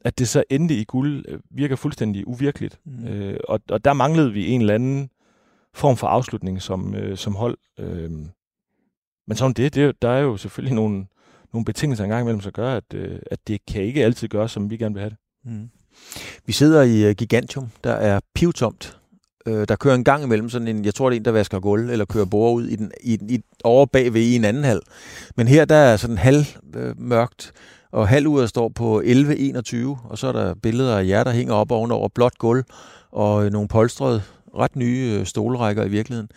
[0.00, 2.80] at det så endte i guld, øh, virker fuldstændig uvirkeligt.
[2.84, 3.06] Mm.
[3.06, 5.10] Øh, og, og der manglede vi en eller anden
[5.76, 7.58] form for afslutning som, øh, som hold.
[7.78, 8.10] Øh,
[9.28, 11.06] men sådan det, det, der er jo selvfølgelig nogle,
[11.52, 14.70] nogle betingelser engang imellem, som gør, at, øh, at det kan ikke altid gøre, som
[14.70, 15.18] vi gerne vil have det.
[15.44, 15.70] Mm.
[16.46, 18.98] Vi sidder i uh, Gigantium, der er pivtomt.
[19.46, 21.60] Øh, der kører en gang imellem sådan en, jeg tror det er en, der vasker
[21.60, 24.80] gulv, eller kører bore ud i den, i, i, over bagved i en anden hal.
[25.36, 26.44] Men her der er sådan halv
[26.76, 27.52] øh, mørkt,
[27.92, 31.70] og halvuret står på 11.21, og så er der billeder af jer, der hænger op
[31.70, 32.64] ovenover blåt gulv,
[33.12, 34.22] og øh, nogle polstrede,
[34.58, 36.28] ret nye øh, stolrækker i virkeligheden.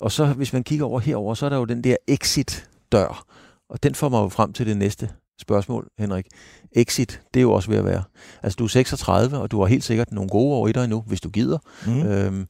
[0.00, 3.24] Og så, hvis man kigger over herover, så er der jo den der exit-dør,
[3.68, 6.26] og den får mig jo frem til det næste spørgsmål, Henrik.
[6.72, 8.02] Exit, det er jo også ved at være.
[8.42, 11.00] Altså, du er 36, og du har helt sikkert nogle gode år i dig endnu,
[11.06, 11.58] hvis du gider.
[11.86, 12.06] Mm.
[12.06, 12.46] Øhm,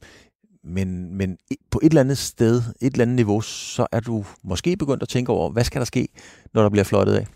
[0.63, 1.37] men, men
[1.71, 5.09] på et eller andet sted, et eller andet niveau, så er du måske begyndt at
[5.09, 6.07] tænke over, hvad skal der ske,
[6.53, 7.27] når der bliver flottet af?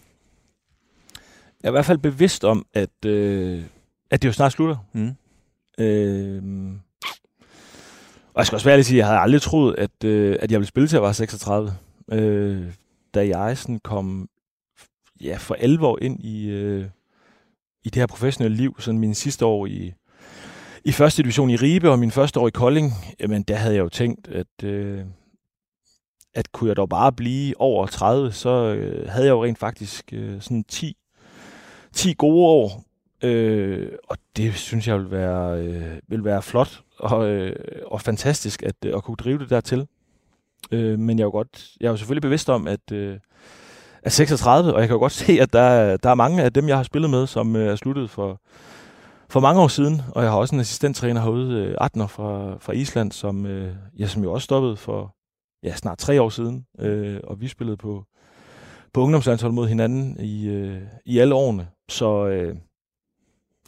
[1.63, 3.63] Jeg er i hvert fald bevidst om, at, øh,
[4.11, 4.75] at det jo snart slutter.
[4.93, 5.11] Mm.
[5.83, 6.43] Øh,
[8.33, 10.51] og jeg skal også være ærlig sige, at jeg havde aldrig troet, at, øh, at
[10.51, 11.73] jeg ville spille til at være 36.
[12.11, 12.73] Øh,
[13.13, 14.29] da jeg sådan kom
[15.21, 16.85] ja, for alvor ind i, øh,
[17.83, 19.93] i det her professionelle liv, sådan min sidste år i,
[20.85, 23.81] i første division i Ribe og min første år i Kolding, jamen der havde jeg
[23.81, 25.05] jo tænkt, at, øh,
[26.33, 30.13] at kunne jeg dog bare blive over 30, så øh, havde jeg jo rent faktisk
[30.13, 30.97] øh, sådan 10
[31.93, 32.83] 10 gode år,
[33.23, 38.63] øh, og det synes jeg vil være, øh, vil være flot og, øh, og fantastisk
[38.63, 39.87] at, øh, at kunne drive det dertil.
[40.71, 43.17] Øh, men jeg er jo godt, jeg er jo selvfølgelig bevidst om, at, øh,
[44.03, 46.67] at 36, og jeg kan jo godt se, at der, der er mange af dem,
[46.67, 48.41] jeg har spillet med, som øh, er sluttet for,
[49.29, 52.73] for mange år siden, og jeg har også en assistenttræner herude, øh, Atner fra, fra
[52.73, 55.15] Island, som, øh, ja, som jo også stoppede for
[55.63, 58.05] ja, snart tre år siden, øh, og vi spillede på,
[58.93, 61.67] på ungdomslandshold mod hinanden i, øh, i alle årene.
[61.89, 62.55] Så øh,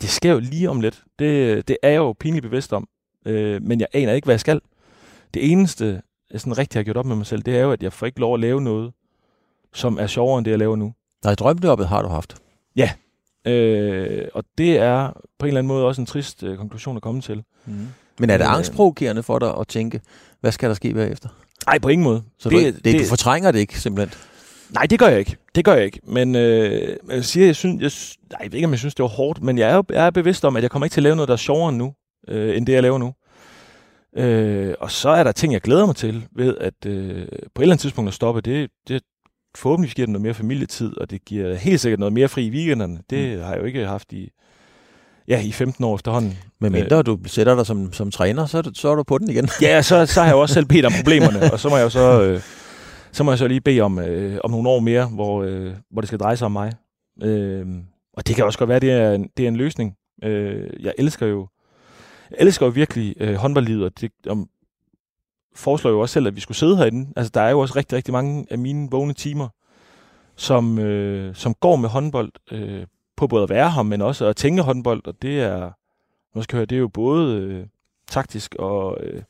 [0.01, 1.03] det sker jo lige om lidt.
[1.19, 2.87] Det, det er jeg jo pinligt bevidst om.
[3.25, 4.61] Øh, men jeg aner ikke, hvad jeg skal.
[5.33, 7.83] Det eneste, jeg sådan rigtig har gjort op med mig selv, det er jo, at
[7.83, 8.91] jeg får ikke lov at lave noget,
[9.73, 10.93] som er sjovere end det, jeg laver nu.
[11.23, 12.35] Nej, drømmejobbet har du haft.
[12.75, 12.91] Ja.
[13.45, 15.07] Øh, og det er
[15.39, 17.43] på en eller anden måde også en trist øh, konklusion at komme til.
[17.65, 17.87] Mm.
[18.19, 20.01] Men er det øh, angstprovokerende for dig at tænke,
[20.41, 21.29] hvad skal der ske bagefter?
[21.65, 22.23] Nej, på ingen måde.
[22.39, 24.19] Så det, du, det, det, du fortrænger det ikke, simpelthen?
[24.69, 25.37] Nej, det gør jeg ikke.
[25.55, 25.99] Det gør jeg ikke.
[26.03, 27.91] Men øh, jeg siger, jeg synes, jeg,
[28.31, 30.11] nej, jeg ved ikke, om jeg synes, det var hårdt, men jeg er, jeg er
[30.11, 31.93] bevidst om, at jeg kommer ikke til at lave noget, der er sjovere nu,
[32.27, 33.13] øh, end det, jeg laver nu.
[34.17, 37.63] Øh, og så er der ting, jeg glæder mig til ved, at øh, på et
[37.63, 39.01] eller andet tidspunkt at stoppe, det, det
[39.55, 42.49] forhåbentlig giver det noget mere familietid, og det giver helt sikkert noget mere fri i
[42.49, 42.99] weekenderne.
[43.09, 43.43] Det mm.
[43.43, 44.29] har jeg jo ikke haft i,
[45.27, 46.37] ja, i 15 år efterhånden.
[46.59, 49.49] Men mindre du sætter dig som, som træner, så så er du på den igen.
[49.61, 51.83] ja, så, så har jeg jo også selv bedt om problemerne, og så må jeg
[51.83, 52.21] jo så...
[52.23, 52.41] Øh,
[53.13, 56.01] så må jeg så lige bede om, øh, om nogle år mere, hvor, øh, hvor
[56.01, 56.73] det skal dreje sig om mig.
[57.23, 57.65] Øh,
[58.13, 59.95] og det kan også godt være, det er, en, det er en løsning.
[60.23, 61.47] Øh, jeg elsker jo
[62.37, 64.49] elsker jo virkelig øh, håndboldlivet, og det om,
[65.55, 67.13] foreslår jo også selv, at vi skulle sidde herinde.
[67.15, 69.47] Altså, der er jo også rigtig, rigtig mange af mine vågne timer,
[70.35, 74.35] som, øh, som går med håndbold, øh, på både at være her, men også at
[74.35, 75.71] tænke håndbold, og det er,
[76.35, 77.65] nu skal høre, det er jo både øh,
[78.07, 79.21] taktisk og øh,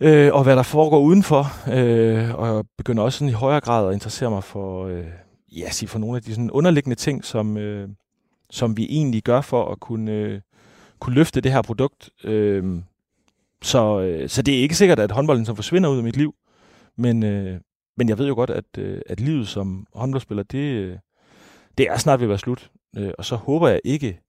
[0.00, 3.88] øh, og hvad der foregår udenfor, øh, og jeg begynder også sådan i højere grad
[3.88, 5.06] at interessere mig for, øh,
[5.56, 7.88] ja, sig for nogle af de sådan underliggende ting, som, øh,
[8.50, 10.40] som vi egentlig gør for at kunne, øh,
[11.00, 12.10] kunne løfte det her produkt.
[12.24, 12.82] Øh,
[13.62, 16.34] så, øh, så det er ikke sikkert, at håndbolden som forsvinder ud af mit liv,
[16.96, 17.60] men, øh,
[17.96, 20.96] men jeg ved jo godt, at, øh, at livet som håndboldspiller, det, øh,
[21.78, 22.70] det er snart ved at være slut.
[22.96, 24.20] Øh, og så håber jeg ikke...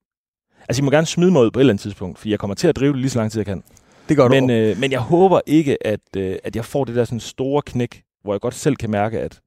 [0.70, 2.56] Altså, I må gerne smide mig ud på et eller andet tidspunkt, for jeg kommer
[2.56, 3.64] til at drive det lige så lang tid, jeg kan.
[4.10, 4.34] Det gør du.
[4.34, 7.62] Men, øh, men jeg håber ikke, at, øh, at jeg får det der sådan store
[7.62, 9.42] knæk, hvor jeg godt selv kan mærke, at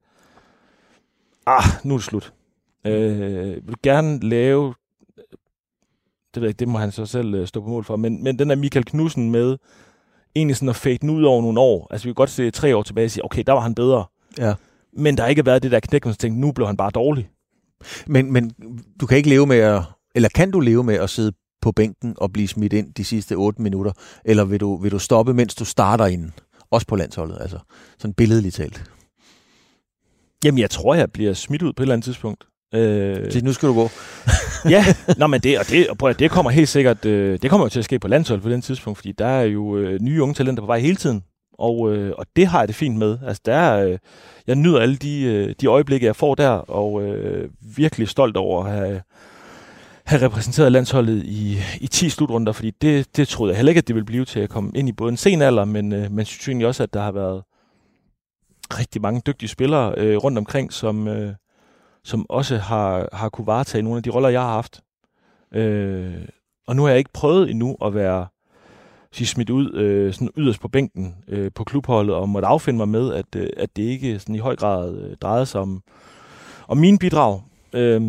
[1.45, 2.33] ah, nu er det slut.
[2.85, 4.73] Øh, jeg vil gerne lave,
[6.33, 8.39] det ved jeg det må han så selv øh, stå på mål for, men, men
[8.39, 9.57] den der Michael Knudsen med
[10.35, 11.87] egentlig sådan at fade ud over nogle år.
[11.91, 14.05] Altså vi kan godt se tre år tilbage og sige, okay, der var han bedre.
[14.37, 14.53] Ja.
[14.97, 17.29] Men der har ikke været det der knæk, man tænkte, nu blev han bare dårlig.
[18.07, 18.51] Men, men
[19.01, 19.81] du kan ikke leve med at,
[20.15, 23.35] eller kan du leve med at sidde på bænken og blive smidt ind de sidste
[23.35, 23.91] 8 minutter?
[24.25, 26.31] Eller vil du, vil du stoppe, mens du starter ind?
[26.71, 27.59] Også på landsholdet, altså
[27.97, 28.91] sådan billedligt talt.
[30.45, 32.47] Jamen, jeg tror, jeg bliver smidt ud på et eller andet tidspunkt.
[32.73, 33.89] Øh, Så nu skal du gå.
[34.69, 34.85] ja,
[35.17, 37.69] nå, men det, og det, og prøv, det kommer helt sikkert, øh, det kommer jo
[37.69, 40.33] til at ske på landsholdet på den tidspunkt, fordi der er jo øh, nye unge
[40.33, 41.23] talenter på vej hele tiden.
[41.59, 43.17] Og, øh, og det har jeg det fint med.
[43.27, 43.97] Altså, der er, øh,
[44.47, 48.63] jeg nyder alle de, øh, de øjeblikke, jeg får der, og øh, virkelig stolt over
[48.63, 49.01] at have,
[50.05, 53.87] have repræsenteret landsholdet i, i 10 slutrunder, fordi det, det troede jeg heller ikke, at
[53.87, 56.25] det ville blive til at komme ind i både en sen alder, men, øh, men
[56.25, 57.43] synes også, at der har været
[58.79, 61.33] rigtig mange dygtige spillere øh, rundt omkring, som, øh,
[62.03, 64.81] som også har, har kunne varetage nogle af de roller, jeg har haft.
[65.53, 66.27] Øh,
[66.67, 68.27] og nu har jeg ikke prøvet endnu at være
[69.13, 72.89] sige, smidt ud øh, sådan yderst på bænken øh, på klubholdet, og måtte affinde mig
[72.89, 75.83] med, at, øh, at det ikke sådan i høj grad øh, drejede sig om,
[76.67, 77.41] om mine bidrag.
[77.73, 78.01] Øh,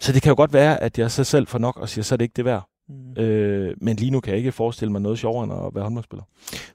[0.00, 2.14] så det kan jo godt være, at jeg så selv får nok og siger, så
[2.14, 2.68] er det ikke det værd.
[2.88, 3.22] Mm.
[3.22, 6.24] Øh, men lige nu kan jeg ikke forestille mig noget sjovere end at være håndboldspiller.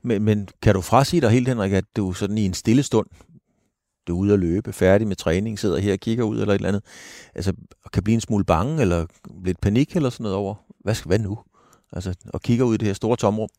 [0.04, 3.08] Men, men kan du frasige dig helt, Henrik, at du sådan i en stille stund,
[4.08, 6.56] du er ude at løbe, færdig med træning, sidder her og kigger ud eller et
[6.56, 6.84] eller andet,
[7.36, 7.54] altså
[7.94, 9.06] kan blive en smule bange eller
[9.46, 11.40] lidt panik eller sådan noget over, hvad skal hvad nu?
[11.94, 13.50] Altså, og kigger ud i det her store tomrum?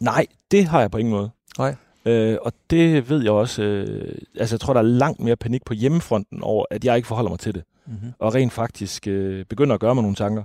[0.00, 1.30] Nej, det har jeg på ingen måde.
[1.58, 1.74] Nej.
[2.06, 5.64] Øh, og det ved jeg også, øh, altså jeg tror, der er langt mere panik
[5.64, 7.62] på hjemmefronten over, at jeg ikke forholder mig til det.
[7.86, 8.12] Mm-hmm.
[8.18, 10.44] Og rent faktisk øh, begynder at gøre mig nogle tanker.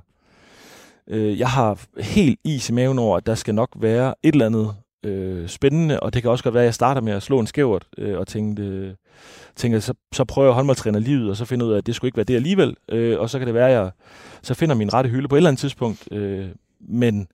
[1.08, 4.46] Øh, jeg har helt is i maven over, at der skal nok være et eller
[4.46, 7.40] andet øh, spændende, og det kan også godt være, at jeg starter med at slå
[7.40, 8.94] en skævert øh, og tænkte, øh,
[9.56, 12.08] tænke så, så prøver jeg håndboldtræner livet, og så finder ud af, at det skulle
[12.08, 13.92] ikke være det alligevel, øh, og så kan det være, at jeg
[14.42, 16.48] så finder min rette hylde på et eller andet tidspunkt, øh,
[16.80, 17.28] men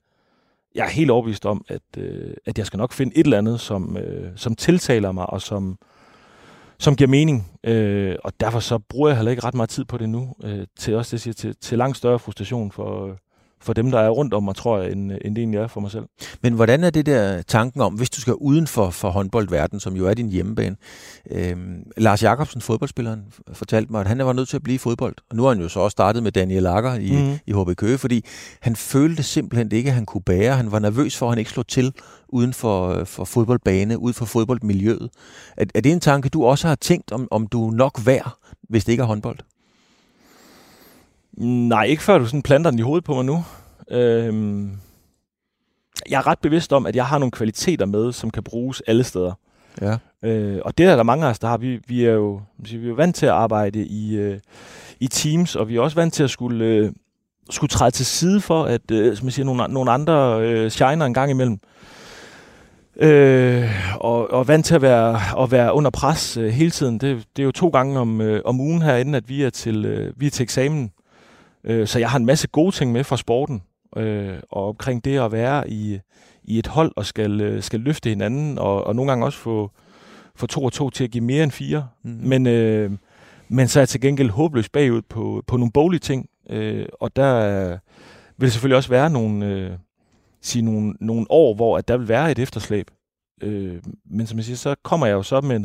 [0.74, 3.60] jeg er helt overbevist om, at, øh, at jeg skal nok finde et eller andet,
[3.60, 5.78] som, øh, som tiltaler mig, og som,
[6.78, 7.52] som giver mening.
[7.64, 10.66] Øh, og derfor så bruger jeg heller ikke ret meget tid på det nu, øh,
[10.76, 13.18] til også det siger, til, til langt større frustration for,
[13.60, 15.80] for dem, der er rundt om mig, tror jeg, end, end det egentlig er for
[15.80, 16.04] mig selv.
[16.42, 19.96] Men hvordan er det der tanken om, hvis du skal uden for, for håndboldverdenen, som
[19.96, 20.76] jo er din hjemmebane?
[21.30, 25.14] Øhm, Lars Jakobsen, fodboldspilleren, fortalte mig, at han var nødt til at blive fodbold.
[25.30, 27.38] Og nu har han jo så også startet med Daniel Lager i, mm.
[27.46, 28.24] i HB Køge, fordi
[28.60, 30.56] han følte simpelthen ikke, at han kunne bære.
[30.56, 31.92] Han var nervøs for, at han ikke slog til
[32.28, 35.10] uden for, for fodboldbane, uden for fodboldmiljøet.
[35.56, 38.38] Er, er det en tanke, du også har tænkt, om, om du er nok værd,
[38.68, 39.38] hvis det ikke er håndbold?
[41.44, 43.44] Nej, ikke før du sådan planter den i hovedet på mig nu.
[43.90, 44.70] Øhm,
[46.10, 49.04] jeg er ret bevidst om, at jeg har nogle kvaliteter med, som kan bruges alle
[49.04, 49.32] steder.
[49.80, 49.96] Ja.
[50.22, 51.56] Øh, og det er der mange af os, der har.
[51.56, 54.38] Vi, vi, er, jo, vi er jo vant til at arbejde i, øh,
[55.00, 56.92] i teams, og vi er også vant til at skulle, øh,
[57.50, 61.06] skulle træde til side for, at øh, som jeg siger, nogle, nogle andre øh, shiner
[61.06, 61.58] en gang imellem.
[62.96, 63.70] Øh,
[64.00, 66.98] og, og vant til at være, at være under pres øh, hele tiden.
[66.98, 69.84] Det, det er jo to gange om, øh, om ugen herinde, at vi er til,
[69.84, 70.92] øh, vi er til eksamen.
[71.68, 73.62] Øh, så jeg har en masse gode ting med fra sporten,
[73.96, 76.00] øh, og omkring det at være i,
[76.44, 79.70] i et hold og skal, øh, skal løfte hinanden, og, og nogle gange også få,
[80.36, 81.88] få to og to til at give mere end fire.
[82.04, 82.10] Mm.
[82.10, 82.90] Men, øh,
[83.48, 87.16] men så er jeg til gengæld håbløst bagud på, på nogle bolige ting, øh, og
[87.16, 87.68] der
[88.36, 89.70] vil det selvfølgelig også være nogle, øh,
[90.42, 92.90] sige nogle, nogle år, hvor at der vil være et efterslæb.
[93.42, 95.64] Øh, men som jeg siger, så kommer jeg jo så med,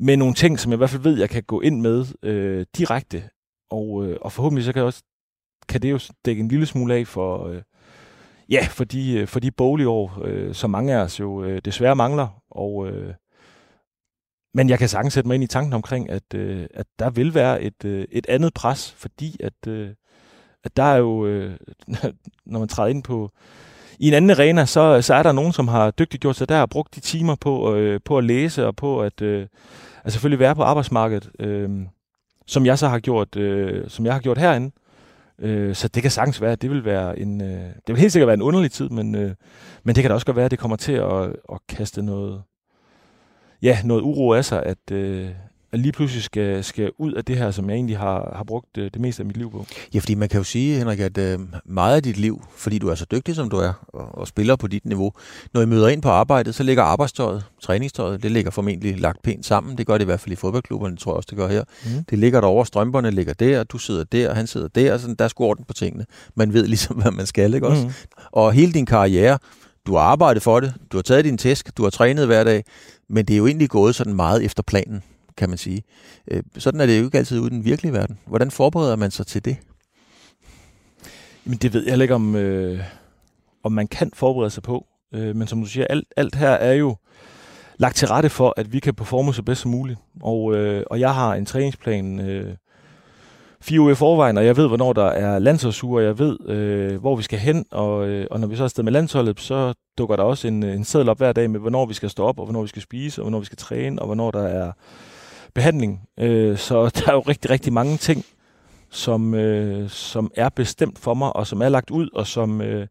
[0.00, 2.66] med nogle ting, som jeg i hvert fald ved, jeg kan gå ind med øh,
[2.76, 3.22] direkte
[3.70, 5.02] og, øh, og forhåbentlig så kan, også,
[5.68, 7.62] kan det jo dække en lille smule af for, øh,
[8.48, 11.96] ja, for de, øh, for de boligår, øh, som mange af os jo øh, desværre
[11.96, 12.42] mangler.
[12.50, 13.14] Og, øh,
[14.54, 17.34] men jeg kan sagtens sætte mig ind i tanken omkring, at, øh, at der vil
[17.34, 19.90] være et, øh, et andet pres, fordi at, øh,
[20.64, 21.56] at der er jo, øh,
[22.46, 23.30] når man træder ind på
[23.98, 26.60] i en anden arena, så, så er der nogen, som har dygtigt gjort sig der
[26.60, 29.46] og brugt de timer på, øh, på at læse og på at, øh,
[30.04, 31.30] at selvfølgelig være på arbejdsmarkedet.
[31.38, 31.70] Øh,
[32.46, 34.70] som jeg så har gjort, øh, som jeg har gjort herinde.
[35.38, 38.12] Øh, så det kan sagtens være, at det vil være en, øh, det vil helt
[38.12, 39.34] sikkert være en underlig tid, men, øh,
[39.84, 42.42] men det kan da også godt være, at det kommer til at, at kaste noget,
[43.62, 45.30] ja, noget uro af sig, at, øh,
[45.78, 48.94] lige pludselig skal, skal ud af det her, som jeg egentlig har, har brugt det,
[48.94, 49.66] det meste af mit liv på.
[49.94, 52.88] Ja, fordi man kan jo sige, Henrik, at øh, meget af dit liv, fordi du
[52.88, 55.12] er så dygtig, som du er, og, og spiller på dit niveau,
[55.54, 59.46] når I møder ind på arbejdet, så ligger arbejdstøjet, træningstøjet, det ligger formentlig lagt pænt
[59.46, 59.78] sammen.
[59.78, 61.64] Det gør det i hvert fald i fodboldklubberne, det tror jeg også, det gør her.
[61.84, 62.04] Mm.
[62.10, 65.24] Det ligger der over, strømperne ligger der, du sidder der, han sidder der, så der
[65.24, 66.06] er orden på tingene.
[66.34, 67.86] Man ved ligesom, hvad man skal, ikke også?
[67.86, 67.92] Mm.
[68.32, 69.38] Og hele din karriere,
[69.86, 72.64] du har arbejdet for det, du har taget din tæsk, du har trænet hver dag,
[73.08, 75.02] men det er jo egentlig gået sådan meget efter planen
[75.36, 75.82] kan man sige.
[76.30, 78.18] Øh, sådan er det jo ikke altid ude i den virkelige verden.
[78.26, 79.56] Hvordan forbereder man sig til det?
[81.46, 82.80] Jamen, det ved jeg ikke, om, øh,
[83.62, 84.86] om man kan forberede sig på.
[85.14, 86.96] Øh, men som du siger, alt, alt her er jo
[87.78, 89.98] lagt til rette for, at vi kan performe så bedst som muligt.
[90.22, 92.54] Og, øh, og jeg har en træningsplan øh,
[93.60, 97.16] fire uger i forvejen, og jeg ved, hvornår der er landsholdsuger, jeg ved, øh, hvor
[97.16, 100.16] vi skal hen, og, øh, og når vi så er afsted med landsholdet, så dukker
[100.16, 102.44] der også en, en seddel op hver dag med, hvornår vi skal stå op, og
[102.44, 104.72] hvornår vi skal spise, og hvornår vi skal træne, og hvornår der er
[105.56, 106.00] behandling.
[106.20, 108.24] Øh, så der er jo rigtig, rigtig mange ting,
[108.90, 112.86] som, øh, som er bestemt for mig, og som er lagt ud, og som, øh,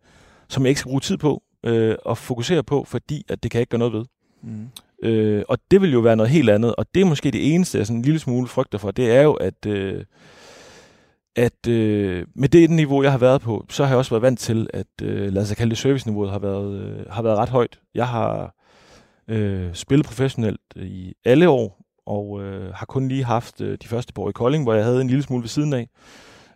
[0.49, 3.58] som jeg ikke skal bruge tid på øh, at fokusere på, fordi at det kan
[3.58, 4.06] jeg ikke gøre noget ved.
[4.43, 4.69] Mm.
[5.04, 7.78] Øh, og det vil jo være noget helt andet, og det er måske det eneste,
[7.78, 10.04] jeg sådan en lille smule frygter for, det er jo, at, øh,
[11.36, 14.39] at øh, med det niveau, jeg har været på, så har jeg også været vant
[14.39, 17.80] til, at øh, lad os kalde det serviceniveauet har været, øh, har været ret højt.
[17.95, 18.56] Jeg har
[19.28, 24.13] øh, spillet professionelt i alle år, og øh, har kun lige haft øh, de første
[24.18, 25.89] år i Kolding, hvor jeg havde en lille smule ved siden af,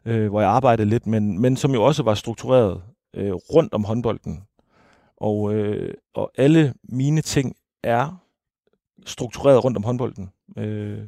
[0.06, 2.82] øh, hvor jeg arbejdede lidt, men, men som jo også var struktureret
[3.16, 4.44] øh, rundt om håndbolden.
[5.18, 8.22] Og, øh, og alle mine ting er
[9.06, 10.30] struktureret rundt om håndbolden.
[10.58, 11.02] Øh,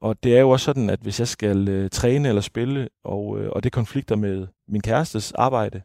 [0.00, 3.40] og det er jo også sådan, at hvis jeg skal øh, træne eller spille, og,
[3.40, 5.82] øh, og det konflikter med min kærestes arbejde,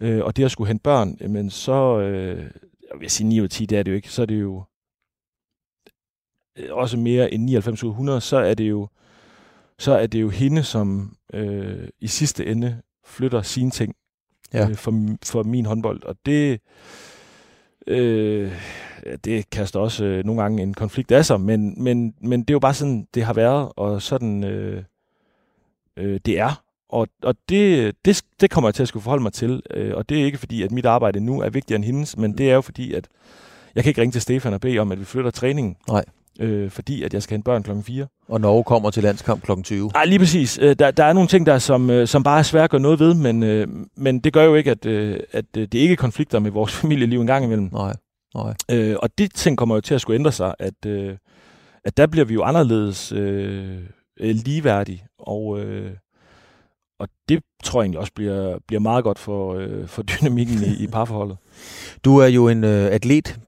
[0.00, 2.50] øh, og det at skulle hente børn, men så, øh,
[2.92, 4.40] jeg vil sige 9 ud af 10, det er det jo ikke, så er det
[4.40, 4.64] jo
[6.70, 8.88] også mere end 99 ud af 100, så er det jo,
[9.78, 13.94] så er det jo hende, som øh, i sidste ende flytter sine ting
[14.54, 14.68] ja.
[14.68, 16.02] øh, for, for min håndbold.
[16.04, 16.60] Og det,
[17.86, 18.52] øh,
[19.24, 22.54] det kaster også øh, nogle gange en konflikt af sig, men, men, men det er
[22.54, 24.82] jo bare sådan, det har været, og sådan øh,
[25.96, 26.62] øh, det er.
[26.88, 30.08] Og, og det, det, det kommer jeg til at skulle forholde mig til, øh, og
[30.08, 32.54] det er ikke fordi, at mit arbejde nu er vigtigere end hendes, men det er
[32.54, 33.08] jo fordi, at
[33.74, 35.76] jeg kan ikke ringe til Stefan og bede om, at vi flytter træningen.
[35.88, 36.04] Nej
[36.40, 38.06] øh, fordi at jeg skal hente børn klokken 4.
[38.28, 39.90] Og Norge kommer til landskamp klokken 20.
[39.94, 40.58] Nej, lige præcis.
[40.62, 42.80] Øh, der, der er nogle ting, der som, øh, som bare er svært at gøre
[42.80, 45.96] noget ved, men, øh, men det gør jo ikke, at, øh, at øh, det ikke
[45.96, 47.68] konflikter med vores familieliv en gang imellem.
[47.72, 47.96] Nej.
[48.34, 48.54] Nej.
[48.70, 51.16] Øh, og de ting kommer jo til at skulle ændre sig, at, øh,
[51.84, 53.78] at der bliver vi jo anderledes øh
[54.22, 55.92] ligeværdige, og, øh,
[57.00, 60.84] og det tror jeg egentlig også bliver, bliver meget godt for, øh, for dynamikken i,
[60.84, 61.36] i parforholdet.
[62.04, 63.38] Du er jo en øh, atlet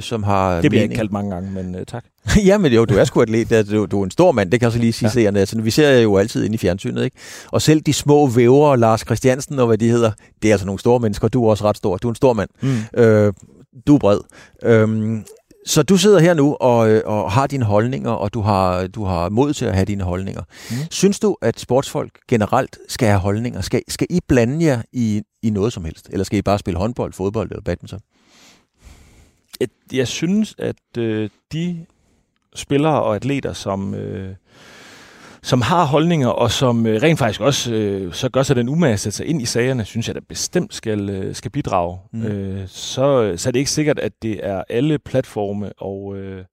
[0.00, 2.04] som har Det bliver ikke kaldt mange gange, men uh, tak.
[2.48, 3.70] ja, men jo, du er sgu atlet.
[3.70, 5.30] Du, du er en stor mand, det kan jeg så lige sige ja.
[5.36, 7.16] Altså, vi ser jo altid ind i fjernsynet, ikke?
[7.52, 10.10] Og selv de små vævere, Lars Christiansen og hvad de hedder,
[10.42, 11.28] det er altså nogle store mennesker.
[11.28, 11.96] Du er også ret stor.
[11.96, 12.50] Du er en stor mand.
[12.62, 13.00] Mm.
[13.00, 13.32] Øh,
[13.86, 14.18] du er bred.
[14.64, 15.24] Øhm,
[15.66, 19.04] så du sidder her nu og, øh, og har dine holdninger, og du har, du
[19.04, 20.42] har mod til at have dine holdninger.
[20.70, 20.76] Mm.
[20.90, 23.60] Synes du, at sportsfolk generelt skal have holdninger?
[23.60, 26.08] Skal, skal I blande jer i, i noget som helst?
[26.12, 28.00] Eller skal I bare spille håndbold, fodbold eller badminton?
[29.60, 31.86] Jeg, jeg synes, at øh, de
[32.54, 34.34] spillere og atleter, som, øh,
[35.42, 38.92] som har holdninger, og som øh, rent faktisk også øh, så gør sig den umage
[38.92, 41.98] at sætte sig ind i sagerne, synes jeg, at bestemt skal, øh, skal bidrage.
[42.12, 42.22] Mm.
[42.22, 46.44] Øh, så, så er det ikke sikkert, at det er alle platforme og, øh,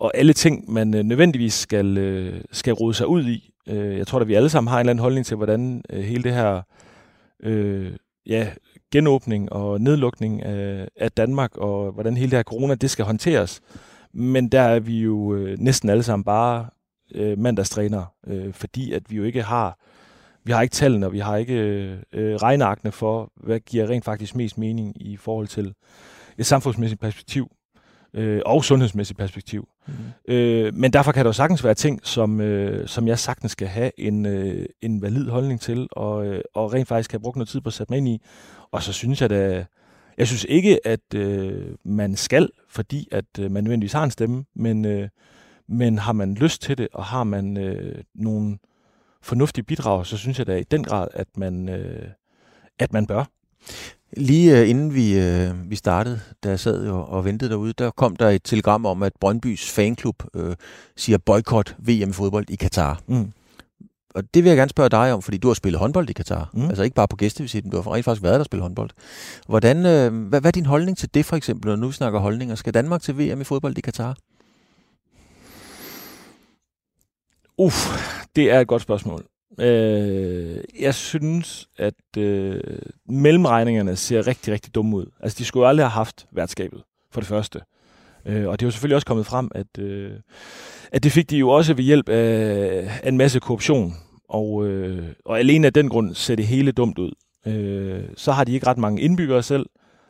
[0.00, 3.50] og alle ting, man øh, nødvendigvis skal, øh, skal rode sig ud i.
[3.68, 6.04] Øh, jeg tror, at vi alle sammen har en eller anden holdning til, hvordan øh,
[6.04, 6.62] hele det her
[7.42, 7.92] øh,
[8.26, 8.48] ja,
[8.92, 13.60] genåbning og nedlukning af, af Danmark, og hvordan hele det her corona, det skal håndteres.
[14.12, 16.66] Men der er vi jo øh, næsten alle sammen bare
[17.14, 19.78] øh, mandagstrænere, øh, fordi at vi jo ikke har
[20.44, 21.54] vi har ikke tallene, og vi har ikke
[22.12, 25.74] øh, regnearkene for, hvad giver rent faktisk mest mening i forhold til
[26.38, 27.50] et samfundsmæssigt perspektiv
[28.14, 29.68] øh, og sundhedsmæssigt perspektiv.
[29.86, 30.34] Mm.
[30.34, 33.68] Øh, men derfor kan der jo sagtens være ting, som, øh, som jeg sagtens skal
[33.68, 37.48] have en, øh, en valid holdning til, og, øh, og rent faktisk have brugt noget
[37.48, 38.22] tid på at sætte mig ind i.
[38.72, 39.64] Og så synes jeg da,
[40.18, 44.44] jeg synes ikke, at øh, man skal, fordi at øh, man nødvendigvis har en stemme,
[44.54, 45.08] men, øh,
[45.68, 48.58] men har man lyst til det, og har man øh, nogle
[49.22, 52.08] fornuftige bidrag, så synes jeg da i den grad, at man, øh,
[52.78, 53.24] at man bør.
[54.16, 57.90] Lige uh, inden vi, uh, vi startede, da jeg sad jo og ventede derude, der
[57.90, 60.52] kom der et telegram om, at Brøndbys fanklub uh,
[60.96, 63.00] siger boykot VM fodbold i Katar.
[63.06, 63.32] Mm.
[64.14, 66.50] Og det vil jeg gerne spørge dig om, fordi du har spillet håndbold i Katar.
[66.54, 66.68] Mm.
[66.68, 68.90] Altså ikke bare på gæstevisiten, du har rent faktisk været der og spillet håndbold.
[69.46, 72.54] Hvordan, uh, hvad, hvad er din holdning til det for eksempel, når nu snakker holdninger?
[72.54, 74.16] Skal Danmark til VM i fodbold i Katar?
[77.58, 77.88] Uff,
[78.36, 79.24] det er et godt spørgsmål.
[79.58, 82.60] Øh, jeg synes, at øh,
[83.08, 85.06] mellemregningerne ser rigtig, rigtig dumme ud.
[85.20, 86.82] Altså, de skulle jo aldrig have haft værtskabet,
[87.12, 87.60] for det første.
[88.26, 90.12] Øh, og det er jo selvfølgelig også kommet frem, at, øh,
[90.92, 93.94] at det fik de jo også ved hjælp af, af en masse korruption.
[94.28, 97.12] Og, øh, og alene af den grund ser det hele dumt ud.
[97.46, 99.66] Øh, så har de ikke ret mange indbyggere selv,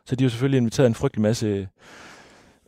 [0.06, 1.68] så de har jo selvfølgelig inviteret en frygtelig masse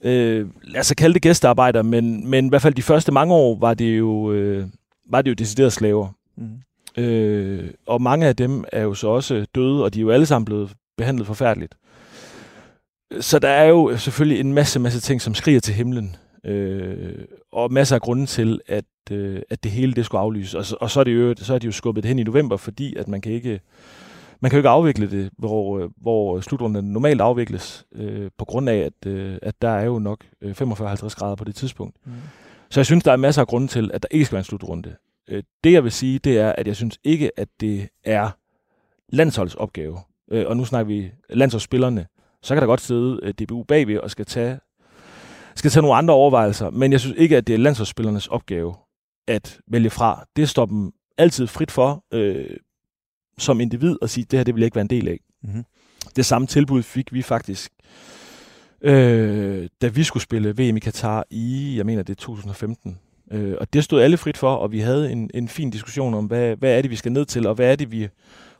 [0.02, 3.58] øh, lad os kalde det gæstearbejder, men, men i hvert fald de første mange år
[3.58, 4.66] var det jo, øh,
[5.10, 6.08] var det jo decideret slaver.
[6.36, 6.48] Mm.
[6.98, 10.26] Øh, og mange af dem er jo så også døde, og de er jo alle
[10.26, 11.74] sammen blevet behandlet forfærdeligt.
[13.20, 16.16] så der er jo selvfølgelig en masse, masse ting, som skriger til himlen.
[16.44, 20.54] Øh, og masser af grunde til, at, øh, at det hele det skulle aflyses.
[20.54, 22.56] Og, så, og så, er det jo, så er de jo skubbet hen i november,
[22.56, 23.60] fordi at man kan ikke
[24.40, 28.76] man kan jo ikke afvikle det, hvor, hvor slutrunden normalt afvikles, øh, på grund af,
[28.76, 31.96] at, øh, at der er jo nok 45-50 grader på det tidspunkt.
[32.04, 32.12] Mm.
[32.70, 34.44] Så jeg synes, der er masser af grunde til, at der ikke skal være en
[34.44, 34.94] slutrunde.
[35.28, 38.30] Øh, det jeg vil sige, det er, at jeg synes ikke, at det er
[39.08, 39.98] landsholdets opgave.
[40.30, 42.06] Øh, og nu snakker vi landsholdsspillerne.
[42.42, 44.58] Så kan der godt sidde øh, DBU bagved og skal tage,
[45.54, 46.70] skal tage nogle andre overvejelser.
[46.70, 48.74] Men jeg synes ikke, at det er landsholdsspillernes opgave
[49.28, 50.24] at vælge fra.
[50.36, 52.56] Det står dem altid frit for øh,
[53.38, 55.20] som individ at sige, det her det vil jeg ikke være en del af.
[55.42, 55.64] Mm-hmm.
[56.16, 57.72] Det samme tilbud fik vi faktisk,
[58.80, 62.98] øh, da vi skulle spille VM i Katar i, jeg mener det er 2015.
[63.30, 66.26] Øh, og det stod alle frit for, og vi havde en, en fin diskussion om,
[66.26, 68.08] hvad, hvad er det, vi skal ned til, og hvad er det, vi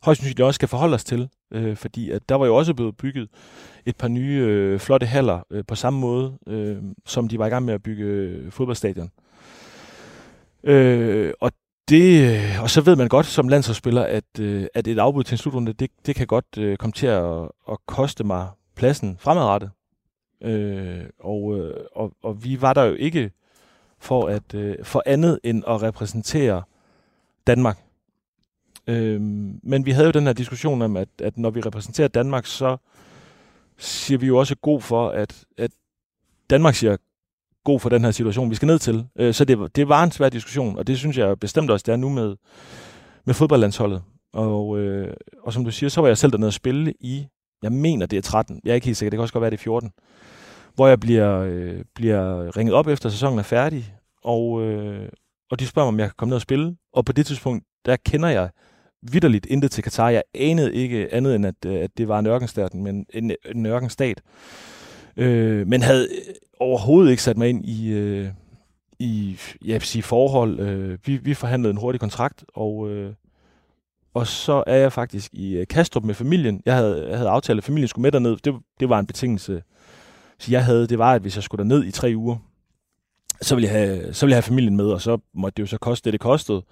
[0.02, 1.28] højst sandsynligt også skal forholde os til.
[1.52, 3.28] Øh, fordi at der var jo også blevet bygget
[3.86, 7.48] et par nye øh, flotte haller øh, på samme måde, øh, som de var i
[7.48, 9.10] gang med at bygge øh, fodboldstadion.
[10.64, 11.52] Øh, og
[11.88, 15.34] det, øh, og så ved man godt som landsholdsspiller, at, øh, at et afbud til
[15.34, 19.70] en slutrunde, det, det kan godt øh, komme til at, at koste mig pladsen fremadrettet.
[20.42, 23.30] Øh, og, øh, og, og vi var der jo ikke
[24.00, 26.62] for at øh, for andet end at repræsentere
[27.46, 27.78] Danmark.
[28.86, 32.46] Øhm, men vi havde jo den her diskussion om, at, at når vi repræsenterer Danmark,
[32.46, 32.76] så
[33.78, 35.70] siger vi jo også god for, at, at
[36.50, 36.96] Danmark siger
[37.64, 39.06] god for den her situation, vi skal ned til.
[39.16, 41.92] Øh, så det, det var en svær diskussion, og det synes jeg bestemt også, det
[41.92, 42.36] er nu med,
[43.24, 44.02] med fodboldlandsholdet.
[44.32, 47.26] Og, øh, og som du siger, så var jeg selv dernede at spille i,
[47.62, 49.50] jeg mener det er 13, jeg er ikke helt sikker, det kan også godt være
[49.50, 49.90] det er 14,
[50.78, 55.08] hvor jeg bliver, øh, bliver ringet op efter sæsonen er færdig, og, øh,
[55.50, 56.76] og de spørger mig, om jeg kan komme ned og spille.
[56.92, 58.50] Og på det tidspunkt, der kender jeg
[59.02, 60.08] vidderligt intet til Katar.
[60.08, 63.66] Jeg anede ikke andet end, at, øh, at det var en ørkenstat, men en, en
[63.66, 64.22] ørkenstat.
[65.16, 68.28] Øh, men havde øh, overhovedet ikke sat mig ind i, øh,
[68.98, 70.60] i jeg vil sige, forhold.
[70.60, 73.12] Øh, vi, vi forhandlede en hurtig kontrakt, og, øh,
[74.14, 76.62] og så er jeg faktisk i øh, Kastrup med familien.
[76.66, 78.36] Jeg havde, jeg havde aftalt, at familien skulle med derned.
[78.36, 79.62] Det, det var en betingelse,
[80.38, 80.86] så jeg havde.
[80.86, 82.36] Det var, at hvis jeg skulle derned i tre uger,
[83.42, 85.66] så ville, jeg have, så ville jeg have familien med, og så måtte det jo
[85.66, 86.62] så koste det, det kostede.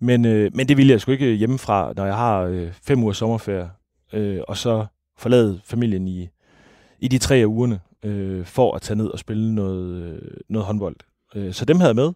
[0.00, 3.12] Men, øh, men det ville jeg sgu ikke hjemmefra, når jeg har øh, fem uger
[3.12, 3.70] sommerferie,
[4.12, 4.86] øh, og så
[5.18, 6.28] forlade familien i,
[7.00, 10.66] i de tre af ugerne, øh, for at tage ned og spille noget, øh, noget
[10.66, 10.96] håndbold.
[11.34, 12.12] Øh, så dem havde jeg med.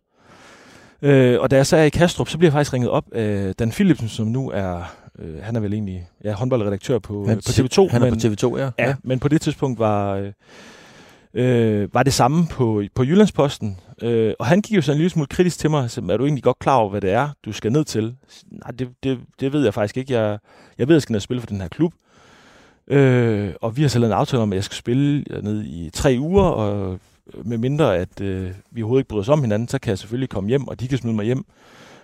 [1.02, 3.54] Øh, og da jeg så er i Kastrup, så bliver jeg faktisk ringet op af
[3.54, 7.40] Dan Philipsen, som nu er, øh, han er vel egentlig ja, håndboldredaktør på, han, på
[7.40, 7.90] TV2.
[7.90, 8.64] Han er men, på TV2, ja.
[8.64, 8.88] ja.
[8.88, 10.14] Ja, men på det tidspunkt var...
[10.14, 10.32] Øh,
[11.34, 13.80] øh, var det samme på, på Jyllandsposten.
[14.02, 15.90] Øh, og han gik jo sådan en lille smule kritisk til mig.
[15.90, 18.16] Så, er du egentlig godt klar over, hvad det er, du skal ned til?
[18.50, 20.12] Nej, det, det, det ved jeg faktisk ikke.
[20.12, 20.38] Jeg,
[20.78, 21.92] jeg ved, at jeg skal ned og spille for den her klub.
[22.88, 25.90] Øh, og vi har så lavet en aftale om, at jeg skal spille ned i
[25.92, 27.00] tre uger, og
[27.44, 30.28] med mindre at øh, vi overhovedet ikke bryder os om hinanden, så kan jeg selvfølgelig
[30.28, 31.44] komme hjem, og de kan smide mig hjem.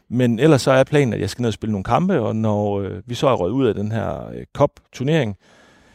[0.09, 2.81] Men ellers så er planen, at jeg skal ned og spille nogle kampe, og når
[2.81, 5.37] øh, vi så er røget ud af den her øh, COP-turnering,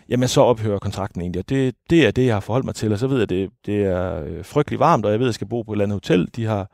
[0.10, 1.40] jamen så ophører kontrakten egentlig.
[1.40, 2.94] Og det, det er det, jeg har forholdt mig til.
[2.94, 5.30] Og så ved jeg, at det, det er øh, frygtelig varmt, og jeg ved, at
[5.30, 6.30] jeg skal bo på et eller andet hotel.
[6.36, 6.72] De har,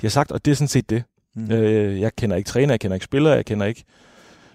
[0.00, 1.02] de har sagt, og det er sådan set det.
[1.34, 1.52] Mm.
[1.52, 3.84] Øh, jeg kender ikke træner, jeg kender ikke spillere, jeg kender ikke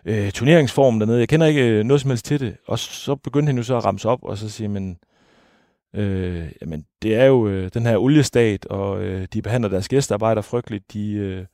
[0.06, 1.20] øh, turneringsformen dernede.
[1.20, 2.56] Jeg kender ikke øh, noget som helst til det.
[2.68, 4.98] Og så begyndte han jo så at ramse op, og så sige, men
[5.96, 10.42] øh, jamen, det er jo øh, den her oliestat, og øh, de behandler deres gæstearbejder
[10.42, 10.94] frygteligt.
[10.94, 11.46] De øh,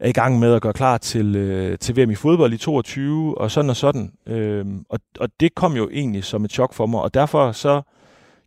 [0.00, 3.38] er i gang med at gøre klar til, øh, til VM i fodbold i 22,
[3.38, 4.12] og sådan og sådan.
[4.26, 7.82] Øh, og, og det kom jo egentlig som et chok for mig, og derfor så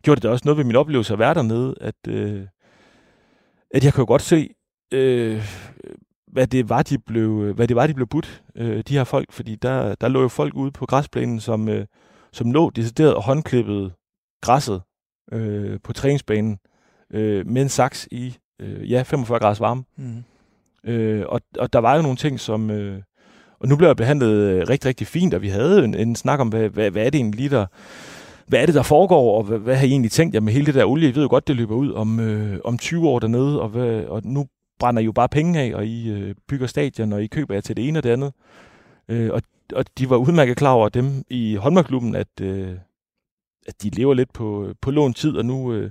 [0.02, 2.42] gjorde det også noget ved min oplevelse at være dernede, at, øh,
[3.70, 4.54] at jeg kunne godt se,
[4.92, 5.42] øh,
[6.32, 9.32] hvad det var, de blev, hvad det var, de blev budt, øh, de her folk,
[9.32, 11.86] fordi der, der lå jo folk ude på græsplænen, som, øh,
[12.32, 13.92] som lå decideret og håndklippede
[14.42, 14.82] græsset
[15.32, 16.58] øh, på træningsbanen
[17.12, 19.84] øh, med en saks i øh, ja, 45 grader varme.
[19.96, 20.24] Mm.
[20.84, 22.70] Øh, og, og der var jo nogle ting, som...
[22.70, 23.02] Øh,
[23.60, 26.40] og nu blev jeg behandlet øh, rigtig, rigtig fint, og vi havde en, en snak
[26.40, 27.66] om, hvad, hvad, hvad er det egentlig, der...
[28.46, 30.66] Hvad er det, der foregår, og hvad, hvad har I egentlig tænkt jer med hele
[30.66, 31.08] det der olie?
[31.08, 34.04] I ved jo godt, det løber ud om, øh, om 20 år dernede, og, hvad,
[34.04, 34.46] og nu
[34.78, 37.60] brænder I jo bare penge af, og I øh, bygger stadion, og I køber jer
[37.60, 38.32] til det ene og det andet.
[39.08, 39.42] Øh, og,
[39.74, 42.74] og de var udmærket klar over dem i håndboldklubben, at, øh,
[43.66, 45.90] at de lever lidt på, på lån tid, og nu, øh,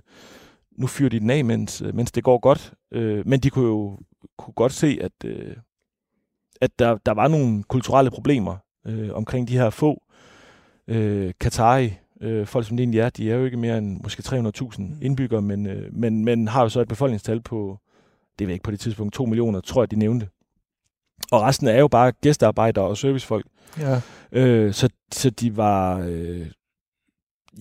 [0.80, 2.74] nu fyrer de den af, mens, mens det går godt.
[2.92, 4.00] Øh, men de kunne jo
[4.38, 5.56] kunne godt se, at, øh,
[6.62, 8.58] at der, der var nogle kulturelle problemer
[8.88, 10.04] øh, omkring de her få
[10.88, 13.10] øh, Qatari, øh, folk som det egentlig er.
[13.10, 14.98] De er jo ikke mere end måske 300.000 mm.
[15.02, 17.80] indbyggere, men, øh, men, men har jo så et befolkningstal på,
[18.40, 20.30] det ved ikke på det tidspunkt, 2 millioner, tror jeg, de nævnte.
[21.32, 23.46] Og resten er jo bare gæstearbejdere og servicefolk.
[23.80, 24.02] Ja.
[24.32, 26.00] Øh, så, så de var...
[26.08, 26.48] Øh,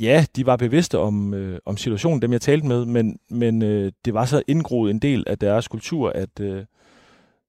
[0.00, 3.92] ja, de var bevidste om, øh, om situationen, dem jeg talte med, men, men øh,
[4.04, 6.64] det var så indgroet en del af deres kultur, at, øh,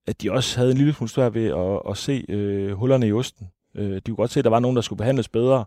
[0.07, 3.11] at de også havde en lille smule svært ved at, at se øh, hullerne i
[3.11, 3.47] osten.
[3.75, 5.65] Øh, de kunne godt se, at der var nogen, der skulle behandles bedre,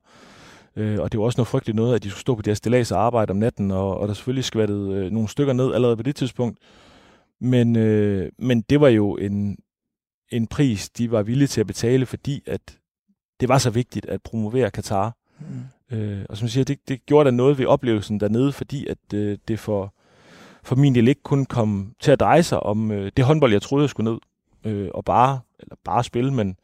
[0.77, 2.93] øh, og det var også noget frygteligt noget, at de skulle stå på deres stillads
[2.93, 6.03] og arbejde om natten, og, og der selvfølgelig skvattede øh, nogle stykker ned allerede på
[6.03, 6.59] det tidspunkt.
[7.41, 9.59] Men, øh, men det var jo en,
[10.33, 12.79] en pris, de var villige til at betale, fordi at
[13.41, 15.17] det var så vigtigt at promovere Katar.
[15.41, 15.47] Mm.
[15.93, 18.99] Øh, og som jeg siger, det, det gjorde der noget ved oplevelsen dernede, fordi at
[19.15, 19.95] øh, det for,
[20.63, 23.63] for min del ikke kun kom til at dreje sig om øh, det håndbold, jeg
[23.63, 24.21] troede, jeg skulle ned
[24.73, 26.57] øh, og bare, eller bare spille, men,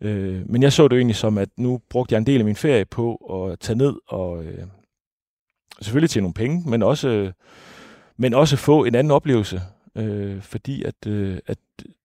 [0.00, 2.44] øh, men jeg så det jo egentlig som, at nu brugte jeg en del af
[2.44, 4.66] min ferie på at tage ned og øh,
[5.80, 7.32] selvfølgelig tjene nogle penge, men også, øh,
[8.16, 9.60] men også få en anden oplevelse
[9.96, 11.58] øh, fordi at, øh, at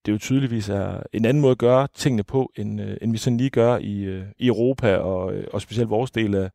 [0.06, 3.18] det jo tydeligvis er en anden måde at gøre tingene på, end, øh, end vi
[3.18, 6.50] sådan lige gør i, øh, i Europa, og, øh, og specielt vores del af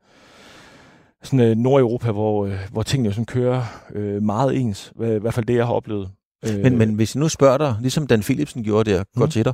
[1.23, 3.63] sådan, øh, Nordeuropa, hvor, øh, hvor tingene jo sådan kører
[3.93, 6.09] øh, meget ens, i hvert fald det, jeg har oplevet.
[6.45, 9.31] Øh, men, men hvis jeg nu spørger dig, ligesom Dan Philipsen gjorde der, går mm.
[9.31, 9.53] til dig,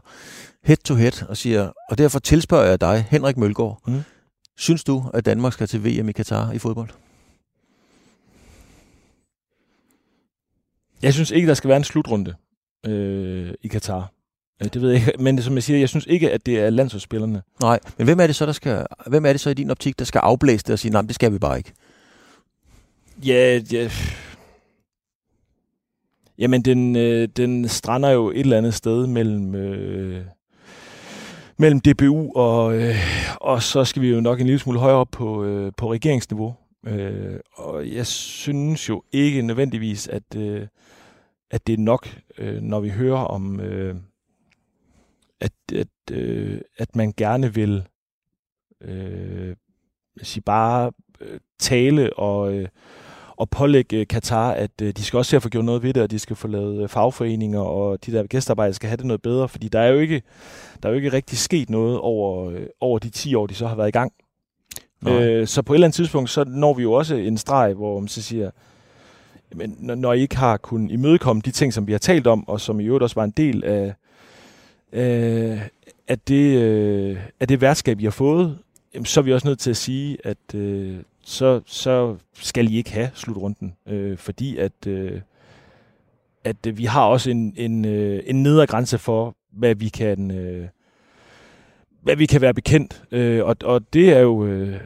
[0.63, 4.01] head to head, og siger, og derfor tilspørger jeg dig, Henrik Mølgaard, mm.
[4.57, 6.89] synes du, at Danmark skal til VM i Katar i fodbold?
[11.01, 12.33] Jeg synes ikke, der skal være en slutrunde
[12.87, 14.11] øh, Katar.
[14.63, 16.69] Øh, det ved jeg ikke, men som jeg siger, jeg synes ikke, at det er
[16.69, 17.41] landsholdsspillerne.
[17.61, 19.99] Nej, men hvem er det så, der skal, hvem er det så i din optik,
[19.99, 21.73] der skal afblæse det og sige, nej, det skal vi bare ikke?
[23.25, 23.89] Ja, ja.
[26.37, 30.25] Jamen, den, øh, den strander jo et eller andet sted mellem, øh,
[31.57, 32.95] mellem DBU og, øh,
[33.41, 36.55] og så skal vi jo nok en lille smule højere op på, øh, på regeringsniveau.
[36.87, 40.67] Øh, og jeg synes jo ikke nødvendigvis, at, øh,
[41.55, 43.95] at det er nok, øh, når vi hører om, øh,
[45.39, 47.83] at, at, øh, at man gerne vil
[48.81, 49.55] øh,
[50.21, 50.91] sige bare
[51.21, 52.67] øh, tale og, øh,
[53.35, 56.03] og pålægge Katar, at øh, de skal også se at få gjort noget ved det,
[56.03, 59.21] og de skal få lavet øh, fagforeninger, og de der gæstearbejdere skal have det noget
[59.21, 60.21] bedre, fordi der er jo ikke,
[60.83, 63.67] der er jo ikke rigtig sket noget over, øh, over de 10 år, de så
[63.67, 64.13] har været i gang.
[65.07, 67.99] Øh, så på et eller andet tidspunkt, så når vi jo også en streg, hvor
[67.99, 68.51] man så siger,
[69.55, 72.61] men når I ikke har kunnet imødekomme de ting, som vi har talt om, og
[72.61, 73.93] som i øvrigt også var en del af,
[74.93, 75.61] øh,
[76.07, 78.57] af, det, øh, af det værtskab, I har fået,
[79.03, 82.91] så er vi også nødt til at sige, at øh, så, så skal I ikke
[82.91, 85.21] have slutrunden, øh, fordi at, øh,
[86.43, 90.31] at vi har også en, en, øh, en nedre grænse for, hvad vi kan...
[90.31, 90.67] Øh,
[92.01, 93.03] hvad vi kan være bekendt.
[93.11, 94.79] Øh, og, og det er jo øh,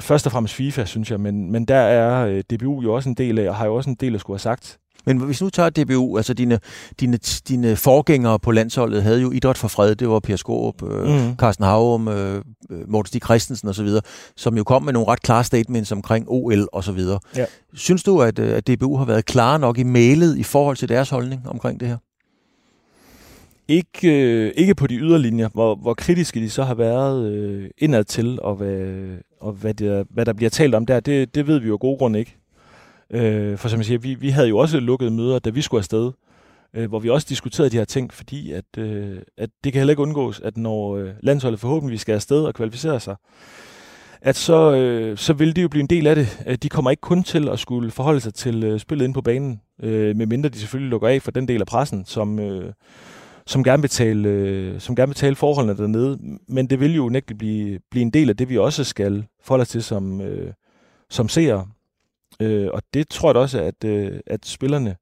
[0.00, 3.14] først og fremmest FIFA, synes jeg, men, men der er øh, DBU jo også en
[3.14, 4.78] del af, og har jo også en del at skulle have sagt.
[5.06, 6.58] Men hvis nu tager DBU, altså dine,
[7.00, 7.16] dine,
[7.48, 11.36] dine forgængere på landsholdet havde jo idræt for fred, det var Per Skåb, øh, mm.
[11.36, 12.42] Carsten Havum, øh,
[12.88, 13.88] Morten Stig Christensen osv.,
[14.36, 17.00] som jo kom med nogle ret klare statements omkring OL osv.
[17.36, 17.44] Ja.
[17.74, 20.88] Synes du, at, øh, at DBU har været klar nok i mailet i forhold til
[20.88, 21.96] deres holdning omkring det her?
[23.68, 28.04] Ikke, øh, ikke på de yderlinjer, hvor, hvor kritiske de så har været øh, indad
[28.04, 29.06] til, og, hvad,
[29.40, 31.80] og hvad, det, hvad der bliver talt om der, det, det ved vi jo af
[31.80, 32.36] gode grunde ikke.
[33.10, 35.78] Øh, for som jeg siger, vi, vi havde jo også lukket møder, da vi skulle
[35.78, 36.12] afsted,
[36.74, 39.92] øh, hvor vi også diskuterede de her ting, fordi at, øh, at det kan heller
[39.92, 43.16] ikke undgås, at når øh, landsholdet forhåbentlig skal afsted og kvalificere sig,
[44.20, 46.44] at så, øh, så vil det jo blive en del af det.
[46.46, 49.22] Øh, de kommer ikke kun til at skulle forholde sig til øh, spillet ind på
[49.22, 52.72] banen, øh, medmindre de selvfølgelig lukker af for den del af pressen, som, øh,
[53.46, 56.38] som gerne vil tale, øh, som gerne vil tale forholdene dernede.
[56.48, 59.62] Men det vil jo nægteligt blive, blive en del af det, vi også skal forholde
[59.62, 60.52] os til som, øh,
[61.10, 61.66] som seere.
[62.40, 64.96] Øh, og det tror jeg da også, at, øh, at spillerne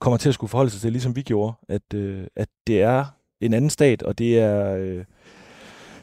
[0.00, 3.04] kommer til at skulle forholde sig til, ligesom vi gjorde, at, øh, at det er
[3.40, 4.76] en anden stat, og det er...
[4.76, 5.04] Øh,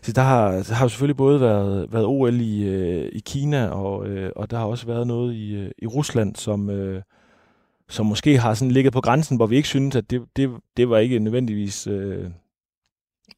[0.03, 3.67] så der har, der har jo selvfølgelig både været, været OL i, øh, i Kina,
[3.67, 7.01] og, øh, og der har også været noget i, øh, i Rusland, som, øh,
[7.91, 10.89] som måske har sådan ligget på grænsen, hvor vi ikke synes, at det, det, det
[10.89, 12.25] var ikke nødvendigvis øh,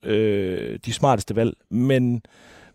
[0.04, 1.54] øh, de smarteste valg.
[1.70, 2.22] Men,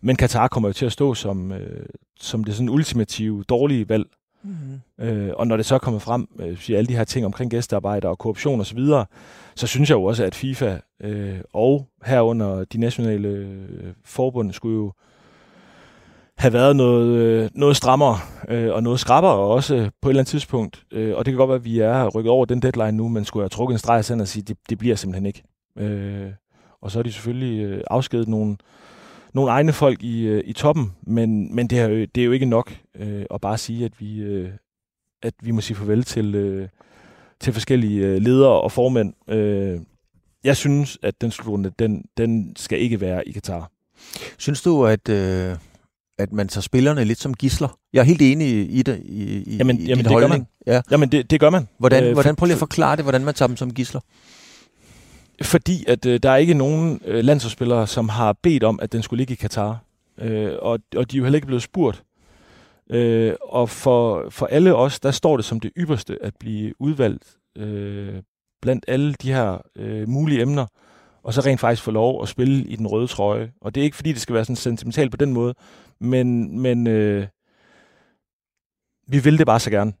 [0.01, 1.85] men Katar kommer jo til at stå som, øh,
[2.19, 4.05] som det sådan ultimative dårlige valg.
[4.43, 5.05] Mm-hmm.
[5.05, 7.51] Øh, og når det så er kommet frem, øh, siger alle de her ting omkring
[7.51, 9.05] gæstearbejde og korruption osv., så,
[9.55, 14.75] så synes jeg jo også, at FIFA øh, og herunder de nationale øh, forbund skulle
[14.75, 14.91] jo
[16.39, 18.17] have været noget, øh, noget strammere
[18.49, 20.83] øh, og noget skrappere også på et eller andet tidspunkt.
[20.91, 23.25] Øh, og det kan godt være, at vi er rykket over den deadline nu, men
[23.25, 25.43] skulle jeg trukket en streg og sige, at det, det bliver simpelthen ikke.
[25.77, 26.31] Øh,
[26.81, 28.57] og så har de selvfølgelig øh, afskedet nogle,
[29.33, 32.31] nogle egne folk i, øh, i toppen, men, men det, er jo, det er jo
[32.31, 34.49] ikke nok øh, at bare sige, at vi, øh,
[35.23, 36.67] at vi må sige farvel til, øh,
[37.39, 39.13] til forskellige øh, ledere og formænd.
[39.29, 39.79] Øh,
[40.43, 43.71] jeg synes, at den slutrunde, den, den skal ikke være i Katar.
[44.37, 45.09] Synes du, at...
[45.09, 45.55] Øh
[46.19, 47.77] at man tager spillerne lidt som gisler.
[47.93, 48.47] Jeg er helt enig
[48.77, 50.47] i det, i, i, Jamen- i jamen, det gør holdning.
[50.67, 50.81] Ja.
[50.91, 51.67] Jamen, det, det gør man.
[51.77, 54.01] Hvordan, Øh, hvordan, for- prøv lige at forklare det, hvordan man tager dem som gisler.
[55.43, 59.01] Fordi at øh, der er ikke nogen øh, landsholdsspillere, som har bedt om, at den
[59.03, 59.77] skulle ligge i Katar.
[60.21, 62.03] Øh, og, og de er jo heller ikke blevet spurgt.
[62.91, 67.23] Øh, og for, for alle os, der står det som det ypperste at blive udvalgt
[67.57, 68.13] øh,
[68.61, 70.65] blandt alle de her øh, mulige emner,
[71.23, 73.51] og så rent faktisk få lov at spille i den røde trøje.
[73.61, 75.55] Og det er ikke fordi, det skal være sådan sentimentalt på den måde,
[75.99, 77.27] men, men øh,
[79.07, 79.93] vi vil det bare så gerne.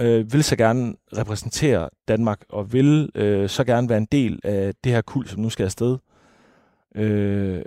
[0.00, 4.74] Øh, vil så gerne repræsentere Danmark, og vil øh, så gerne være en del af
[4.84, 5.98] det her kul, som nu skal afsted.
[6.94, 7.62] Øh,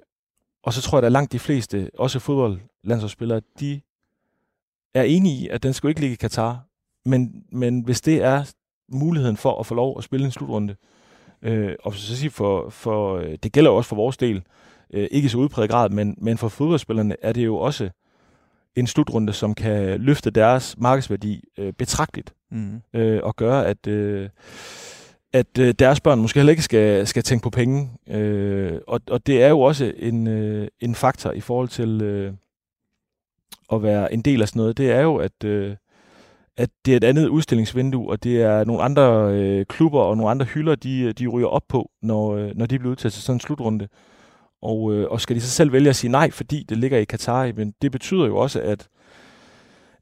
[0.63, 3.81] og så tror jeg, at langt de fleste, også fodboldlandsholdsspillere, de
[4.93, 6.65] er enige i, at den skal jo ikke ligge i Katar.
[7.05, 8.53] Men, men hvis det er
[8.91, 11.02] muligheden for at få lov at spille en slutrunde, øh,
[11.83, 14.43] og så sige for, for, øh, det gælder jo også for vores del,
[14.93, 17.89] øh, ikke i så udpræget grad, men, men for fodboldspillerne er det jo også
[18.75, 22.81] en slutrunde, som kan løfte deres markedsværdi øh, betragteligt Mm.
[22.93, 24.29] øh, og gøre, at, øh,
[25.33, 27.89] at øh, deres børn måske heller ikke skal, skal tænke på penge.
[28.07, 32.33] Øh, og, og det er jo også en, øh, en faktor i forhold til øh,
[33.71, 34.77] at være en del af sådan noget.
[34.77, 35.75] Det er jo, at, øh,
[36.57, 40.31] at det er et andet udstillingsvindue, og det er nogle andre øh, klubber og nogle
[40.31, 43.23] andre hylder, de, øh, de ryger op på, når, øh, når de bliver udtaget til
[43.23, 43.87] sådan en slutrunde.
[44.61, 47.03] Og, øh, og skal de så selv vælge at sige nej, fordi det ligger i
[47.03, 48.87] Katar, men det betyder jo også, at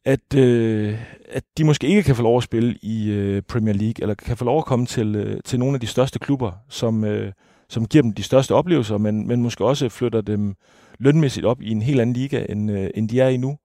[0.06, 0.96] at, øh,
[1.30, 4.38] at de måske ikke kan få lov at spille i øh, Premier League, eller kan
[4.38, 7.32] få lov at komme til, øh, til nogle af de største klubber, som, øh,
[7.70, 10.56] som giver dem de største oplevelser, men, men måske også flytter dem
[11.00, 13.58] lønmæssigt op i en helt anden liga, end, øh, end de er i nu.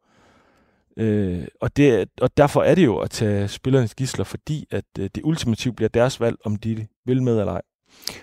[0.96, 5.10] Øh, og, det, og derfor er det jo at tage spillernes gisler, fordi at øh,
[5.14, 7.62] det ultimativt bliver deres valg, om de vil med eller ej.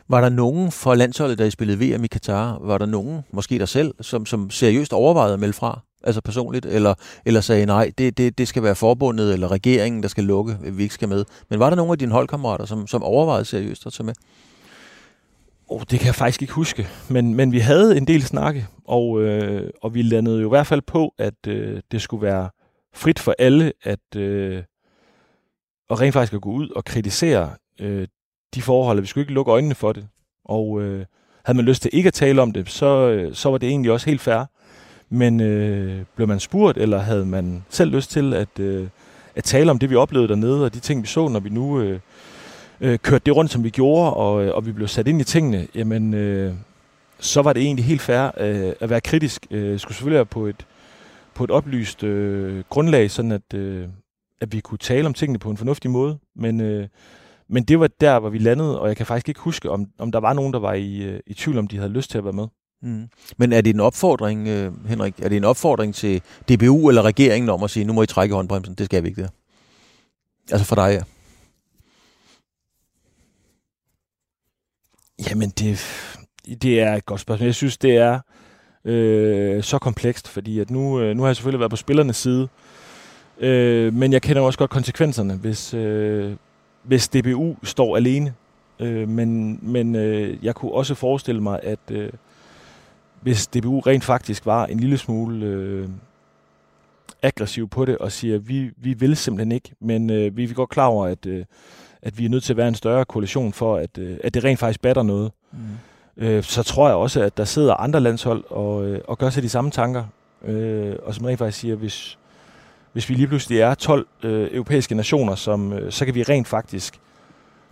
[0.10, 3.60] Var der nogen fra landsholdet, der I spillede VM i Katar, var der nogen, måske
[3.60, 5.80] dig selv, som, som seriøst overvejede at melde fra?
[6.04, 6.94] Altså personligt, eller,
[7.26, 10.84] eller sagde nej, det, det, det skal være forbundet, eller regeringen, der skal lukke, vi
[10.84, 11.26] ikke skal med.
[11.50, 14.14] Men var der nogen af dine holdkammerater, som, som overvejede seriøst at tage med?
[15.68, 19.22] Oh, det kan jeg faktisk ikke huske, men, men vi havde en del snakke, og,
[19.22, 22.50] øh, og vi landede jo i hvert fald på, at øh, det skulle være
[22.94, 24.64] frit for alle at øh,
[25.90, 28.08] og rent faktisk at gå ud og kritisere øh,
[28.56, 29.00] de forhold.
[29.02, 30.08] Vi skulle ikke lukke øjnene for det.
[30.46, 31.06] Og øh,
[31.46, 33.92] havde man lyst til ikke at tale om det, så, øh, så var det egentlig
[33.92, 34.46] også helt fair.
[35.10, 38.88] Men øh, blev man spurgt, eller havde man selv lyst til at, øh,
[39.36, 41.82] at tale om det, vi oplevede dernede, og de ting, vi så, når vi nu
[41.82, 42.00] øh,
[42.82, 45.24] øh, kørte det rundt, som vi gjorde, og, øh, og vi blev sat ind i
[45.24, 46.54] tingene, jamen, øh,
[47.20, 49.48] så var det egentlig helt fair øh, at være kritisk.
[49.52, 50.66] Øh, skulle selvfølgelig være på et,
[51.36, 53.88] på et oplyst øh, grundlag, sådan at, øh,
[54.42, 56.20] at vi kunne tale om tingene på en fornuftig måde.
[56.36, 56.88] Men, øh,
[57.50, 60.12] men det var der, hvor vi landede, og jeg kan faktisk ikke huske, om, om
[60.12, 62.24] der var nogen, der var i, øh, i tvivl, om de havde lyst til at
[62.24, 62.48] være med.
[62.82, 63.08] Mm.
[63.38, 67.50] Men er det en opfordring, øh, Henrik, er det en opfordring til DBU eller regeringen
[67.50, 69.30] om at sige, nu må I trække håndbremsen, det skal vi ikke der?
[70.52, 71.04] Altså for dig, ja.
[75.30, 75.80] Jamen, det,
[76.62, 77.46] det er et godt spørgsmål.
[77.46, 78.22] Jeg synes, det er øh,
[78.86, 82.48] øh, så komplekst, fordi at nu, øh, nu har jeg selvfølgelig været på spillernes side,
[83.40, 86.34] øh, men jeg kender jo også godt konsekvenserne, hvis, øh,
[86.84, 88.34] hvis DBU står alene.
[88.80, 92.10] Øh, men men øh, jeg kunne også forestille mig, at øh,
[93.22, 95.90] hvis DBU rent faktisk var en lille smule øh,
[97.22, 100.54] aggressiv på det og siger, at vi, vi vil simpelthen ikke, men øh, vi er
[100.54, 101.46] godt klar over, at, øh,
[102.02, 104.44] at vi er nødt til at være en større koalition for, at, øh, at det
[104.44, 105.32] rent faktisk batter noget.
[105.52, 105.58] Mm.
[106.18, 109.44] Øh, så tror jeg også, at der sidder andre landshold og, øh, og gør sig
[109.44, 110.04] de samme tanker,
[110.46, 112.18] øh, og som rent faktisk siger, hvis,
[112.94, 116.48] hvis vi lige pludselig er 12 øh, europæiske nationer, som, øh, så kan vi rent
[116.48, 117.00] faktisk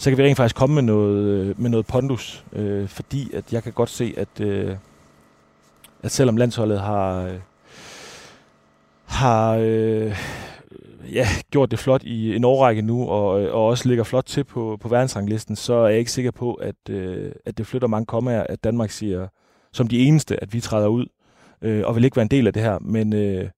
[0.02, 3.54] så kan vi rent faktisk komme med noget, øh, med noget pondus, øh, fordi at
[3.54, 4.76] jeg kan godt se, at, øh,
[6.04, 7.40] at selvom landsholdet har, øh,
[9.06, 10.18] har øh,
[11.14, 14.78] ja, gjort det flot i en årrække nu, og, og også ligger flot til på,
[14.82, 18.44] på verdensranglisten, så er jeg ikke sikker på, at, øh, at det flytter mange kommaer,
[18.50, 19.28] at Danmark siger
[19.74, 21.06] som de eneste, at vi træder ud,
[21.62, 22.80] øh, og vil ikke være en del af det her.
[22.80, 23.50] Men, øh,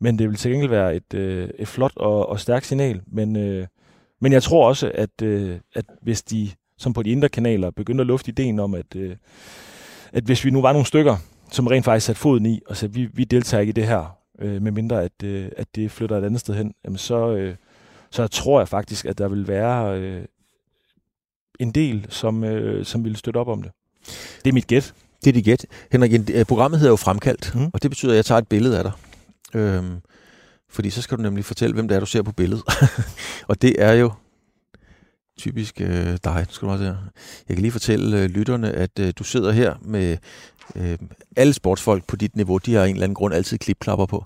[0.00, 3.00] men det vil til gengæld være et, øh, et flot og, og stærkt signal.
[3.06, 3.66] Men, øh,
[4.20, 8.00] men jeg tror også, at, øh, at hvis de, som på de indre kanaler, begynder
[8.00, 9.16] at lufte ideen om, at, øh,
[10.12, 11.16] at hvis vi nu var nogle stykker,
[11.50, 14.18] som rent faktisk satte foden i, og sagde, vi, vi deltager ikke i det her,
[14.38, 17.54] øh, medmindre at, øh, at det flytter et andet sted hen, jamen så, øh,
[18.10, 20.24] så tror jeg faktisk, at der vil være øh,
[21.60, 23.72] en del, som, øh, som vil støtte op om det.
[24.44, 24.94] Det er mit gæt.
[25.24, 25.66] Det er dit gæt.
[25.92, 27.70] Henrik, en- øh, programmet hedder jo Fremkaldt, mm.
[27.72, 28.92] og det betyder, at jeg tager et billede af dig.
[29.54, 30.00] Øhm,
[30.68, 32.64] fordi så skal du nemlig fortælle, hvem det er, du ser på billedet.
[33.48, 34.12] og det er jo
[35.38, 36.46] typisk øh, dig.
[36.48, 36.84] Skal du også.
[36.84, 40.16] Jeg kan lige fortælle øh, lytterne, at øh, du sidder her med
[40.76, 40.98] øh,
[41.36, 44.24] alle sportsfolk på dit niveau, de har en eller anden grund altid klipklapper på.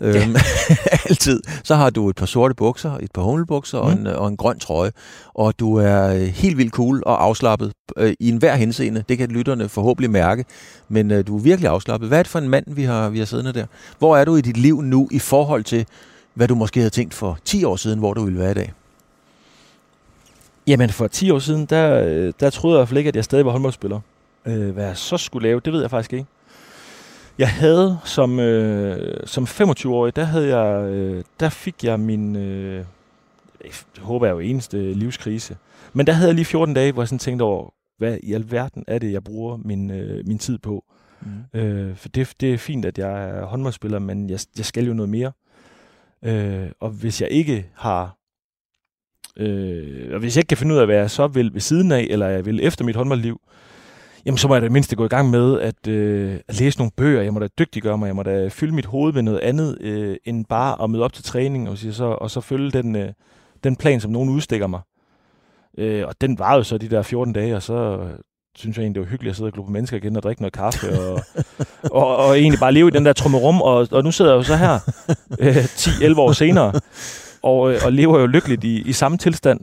[0.00, 0.06] Ja.
[0.06, 0.36] Øhm,
[1.08, 1.42] altid.
[1.64, 3.86] Så har du et par sorte bukser, et par hummelbukser mm.
[3.86, 4.90] og, en, og en grøn trøje.
[5.34, 9.04] Og du er øh, helt vildt cool og afslappet øh, i enhver henseende.
[9.08, 10.44] Det kan lytterne forhåbentlig mærke.
[10.88, 12.08] Men øh, du er virkelig afslappet.
[12.08, 13.66] Hvad er det for en mand, vi har, vi har siddende der?
[13.98, 15.86] Hvor er du i dit liv nu i forhold til,
[16.34, 18.72] hvad du måske havde tænkt for 10 år siden, hvor du ville være i dag?
[20.66, 23.16] Jamen for 10 år siden, der, øh, der troede jeg i hvert fald ikke, at
[23.16, 24.00] jeg stadig var håndboldspiller.
[24.46, 26.26] Øh, hvad jeg så skulle lave, det ved jeg faktisk ikke.
[27.38, 32.84] Jeg havde som, øh, som 25-årig, der, havde jeg, øh, der fik jeg min, øh,
[33.62, 35.56] det håber jeg jo eneste livskrise.
[35.92, 38.84] Men der havde jeg lige 14 dage, hvor jeg sådan tænkte over, hvad i alverden
[38.86, 40.84] er det, jeg bruger min, øh, min tid på.
[41.20, 41.60] Mm.
[41.60, 44.94] Øh, for det, det er fint, at jeg er håndboldspiller, men jeg, jeg skal jo
[44.94, 45.32] noget mere.
[46.22, 48.18] Øh, og hvis jeg ikke har
[49.36, 51.92] Øh, og hvis jeg ikke kan finde ud af, hvad jeg så vil ved siden
[51.92, 53.40] af, eller jeg vil efter mit håndboldliv,
[54.26, 56.90] jamen så må jeg da mindst gå i gang med at, øh, at læse nogle
[56.96, 57.22] bøger.
[57.22, 58.06] Jeg må da dygtiggøre mig.
[58.06, 61.12] Jeg må da fylde mit hoved med noget andet, øh, end bare at møde op
[61.12, 63.12] til træning, og så, og så følge den, øh,
[63.64, 64.80] den plan, som nogen udstikker mig.
[65.78, 68.08] Øh, og den var jo så de der 14 dage, og så
[68.56, 70.42] synes jeg egentlig, det var hyggeligt at sidde og glo på mennesker igen og drikke
[70.42, 71.20] noget kaffe, og,
[72.00, 74.42] og, og egentlig bare leve i den der trummerum, og, og nu sidder jeg jo
[74.42, 74.74] så her,
[75.40, 76.72] øh, 10-11 år senere,
[77.42, 79.60] og, øh, og lever jo lykkeligt i, i samme tilstand.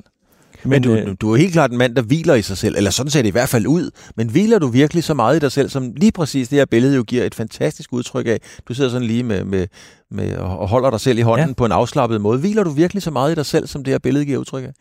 [0.66, 2.92] Men, du, øh, du er helt klart en mand, der hviler i sig selv, eller
[2.92, 3.92] sådan ser det i hvert fald ud.
[4.16, 6.96] Men hviler du virkelig så meget i dig selv, som lige præcis det her billede
[6.96, 8.40] jo giver et fantastisk udtryk af?
[8.68, 9.68] Du sidder sådan lige med, med,
[10.12, 11.54] med og holder dig selv i hånden ja.
[11.54, 12.40] på en afslappet måde.
[12.40, 14.72] Hviler du virkelig så meget i dig selv, som det her billede giver udtryk af?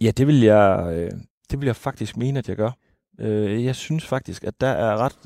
[0.00, 1.10] Ja, det vil jeg, øh,
[1.50, 2.70] det vil jeg faktisk mene, at jeg gør.
[3.20, 5.16] Øh, jeg synes faktisk, at der er ret,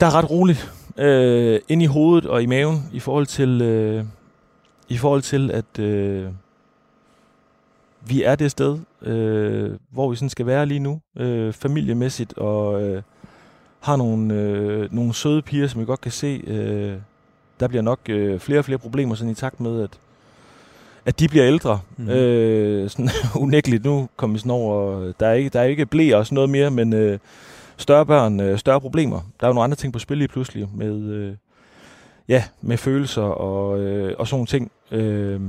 [0.00, 4.04] der er ret roligt øh, ind i hovedet og i maven i forhold til, øh,
[4.88, 6.28] i forhold til at øh,
[8.08, 12.82] vi er det sted, øh, hvor vi sådan skal være lige nu, øh, familiemæssigt, og
[12.82, 13.02] øh,
[13.80, 16.94] har nogle, øh, nogle søde piger, som vi godt kan se, øh,
[17.60, 19.90] der bliver nok øh, flere og flere problemer sådan i takt med, at,
[21.04, 21.80] at de bliver ældre.
[21.96, 22.08] Mm.
[22.08, 23.10] Øh, sådan
[23.44, 26.34] unægteligt, nu kommer vi sådan over, der er ikke, der er ikke blæ og sådan
[26.34, 27.18] noget mere, men øh,
[27.76, 29.20] større børn, øh, større problemer.
[29.40, 31.34] Der er jo nogle andre ting på spil lige pludselig, med, øh,
[32.28, 34.70] ja, med følelser og, øh, og sådan ting.
[34.90, 35.40] Øh,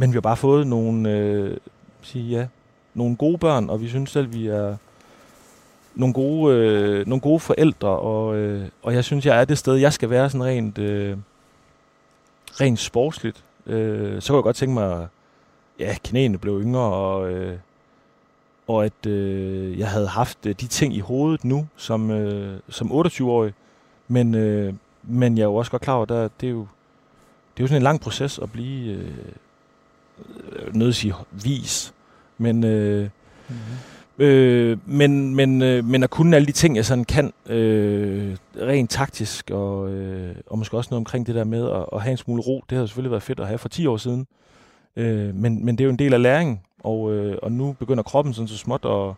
[0.00, 1.56] men vi har bare fået nogle, øh,
[2.02, 2.46] sige, ja,
[2.94, 4.76] nogle gode børn, og vi synes selv, vi er
[5.94, 9.74] nogle gode, øh, nogle gode forældre, og, øh, og jeg synes, jeg er det sted,
[9.74, 11.16] jeg skal være sådan rent, øh,
[12.60, 13.44] rent sportsligt.
[13.66, 15.08] Øh, så kunne jeg godt tænke mig,
[15.78, 17.58] ja, knæene blev yngre, og, øh,
[18.68, 22.92] og at øh, jeg havde haft øh, de ting i hovedet nu som, øh, som
[22.92, 23.52] 28-årig,
[24.08, 26.66] men, øh, men jeg er jo også godt klar over, at det er jo,
[27.56, 29.12] det er jo sådan en lang proces at blive, øh,
[30.72, 31.94] noget at sige, vis,
[32.38, 33.08] men, øh,
[33.48, 34.24] mm-hmm.
[34.24, 38.90] øh, men, men, øh, men at kunne alle de ting, jeg sådan kan, øh, rent
[38.90, 42.16] taktisk, og, øh, og måske også noget omkring det der med at, at have en
[42.16, 44.26] smule ro, det har selvfølgelig været fedt at have for 10 år siden,
[44.96, 48.02] øh, men, men det er jo en del af læringen, og, øh, og nu begynder
[48.02, 49.14] kroppen sådan så småt at,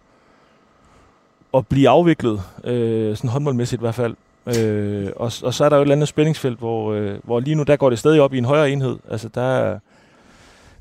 [1.54, 4.14] at blive afviklet, øh, sådan håndboldmæssigt i hvert fald.
[4.46, 7.54] Øh, og, og så er der jo et eller andet spændingsfelt, hvor, øh, hvor lige
[7.54, 8.98] nu, der går det stadig op i en højere enhed.
[9.10, 9.78] Altså der,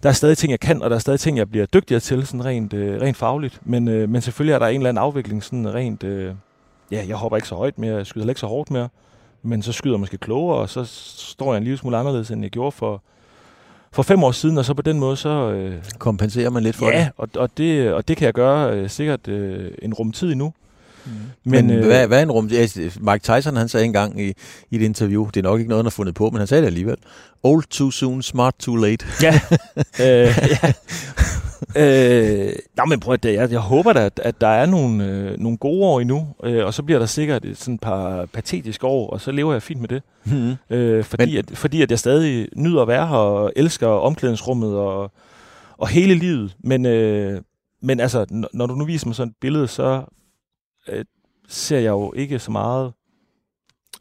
[0.04, 2.26] der er stadig ting, jeg kan, og der er stadig ting, jeg bliver dygtigere til,
[2.28, 3.60] sådan rent, øh, rent fagligt.
[3.64, 6.34] Men, øh, men selvfølgelig er der en eller anden afvikling, sådan rent, øh,
[6.91, 8.89] ja, jeg hopper ikke så højt mere, jeg skyder ikke så hårdt mere,
[9.43, 10.84] men så skyder jeg måske klogere, og så
[11.16, 13.02] står jeg en lille smule anderledes, end jeg gjorde for,
[13.91, 15.30] for fem år siden, og så på den måde, så...
[15.30, 16.97] Øh, Kompenserer man lidt for ja, det?
[16.97, 20.54] Ja, og, og, det, og det kan jeg gøre øh, sikkert øh, en rumtid endnu.
[21.06, 21.12] Mm.
[21.43, 22.49] Men, men øh, hvad, hvad er en rum?
[22.99, 24.34] Mike Tyson han sagde engang i,
[24.72, 26.62] i et interview, det er nok ikke noget, han har fundet på, men han sagde
[26.62, 26.97] det alligevel.
[27.43, 29.06] Old too soon, smart too late.
[29.22, 29.39] Ja.
[30.06, 30.74] øh, ja.
[31.76, 35.39] øh, nå, men prøv at, jeg, jeg håber da, at, at der er nogle, øh,
[35.39, 39.10] nogle gode år endnu, øh, og så bliver der sikkert et sådan par patetiske år,
[39.10, 40.04] og så lever jeg fint med det.
[40.24, 40.56] Mm-hmm.
[40.70, 44.76] Øh, fordi, men, at, fordi at jeg stadig nyder at være her, og elsker omklædningsrummet,
[44.76, 45.12] og,
[45.78, 46.56] og hele livet.
[46.64, 47.41] Men, øh,
[47.82, 50.04] men altså, når du nu viser mig sådan et billede, så
[50.88, 51.06] øh,
[51.48, 52.94] ser jeg jo ikke så meget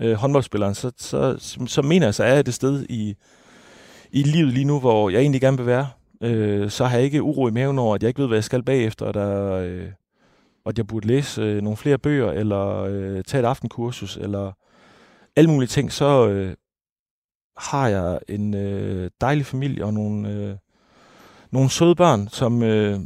[0.01, 3.15] øh, håndboldspilleren, så, så, så mener jeg, så er jeg det sted i,
[4.11, 5.89] i livet lige nu, hvor jeg egentlig gerne vil være.
[6.21, 8.45] Øh, så har jeg ikke uro i maven over, at jeg ikke ved, hvad jeg
[8.45, 9.89] skal bagefter, og, der, øh,
[10.65, 14.53] og at jeg burde læse øh, nogle flere bøger, eller øh, tage et aftenkursus, eller
[15.37, 16.55] alle mulige ting, så øh,
[17.57, 20.57] har jeg en øh, dejlig familie og nogle, øh,
[21.51, 23.01] nogle søde børn, som, øh,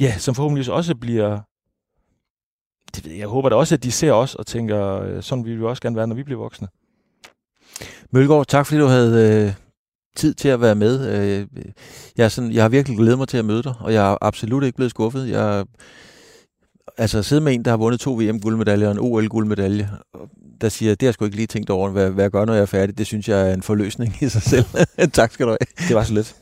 [0.00, 1.40] ja, som forhåbentlig også bliver
[2.96, 5.44] det ved jeg, jeg håber da også, at de ser os og tænker, øh, sådan
[5.44, 6.68] vil vi også gerne være, når vi bliver voksne.
[8.10, 9.52] Mølgaard, tak fordi du havde øh,
[10.16, 11.08] tid til at være med.
[11.08, 11.46] Øh,
[12.16, 14.16] jeg, er sådan, jeg har virkelig glædet mig til at møde dig, og jeg er
[14.20, 15.28] absolut ikke blevet skuffet.
[15.28, 15.64] Jeg
[16.98, 19.90] altså sidde med en, der har vundet to VM-guldmedaljer og en OL-guldmedalje,
[20.60, 22.52] der siger, det har jeg sgu ikke lige tænkt over, hvad, hvad jeg gør, når
[22.52, 22.98] jeg er færdig.
[22.98, 24.64] Det synes jeg er en forløsning i sig selv.
[25.12, 25.88] tak skal du have.
[25.88, 26.36] Det var så lidt.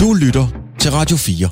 [0.00, 0.46] Du lytter
[0.78, 1.48] til Radio 4.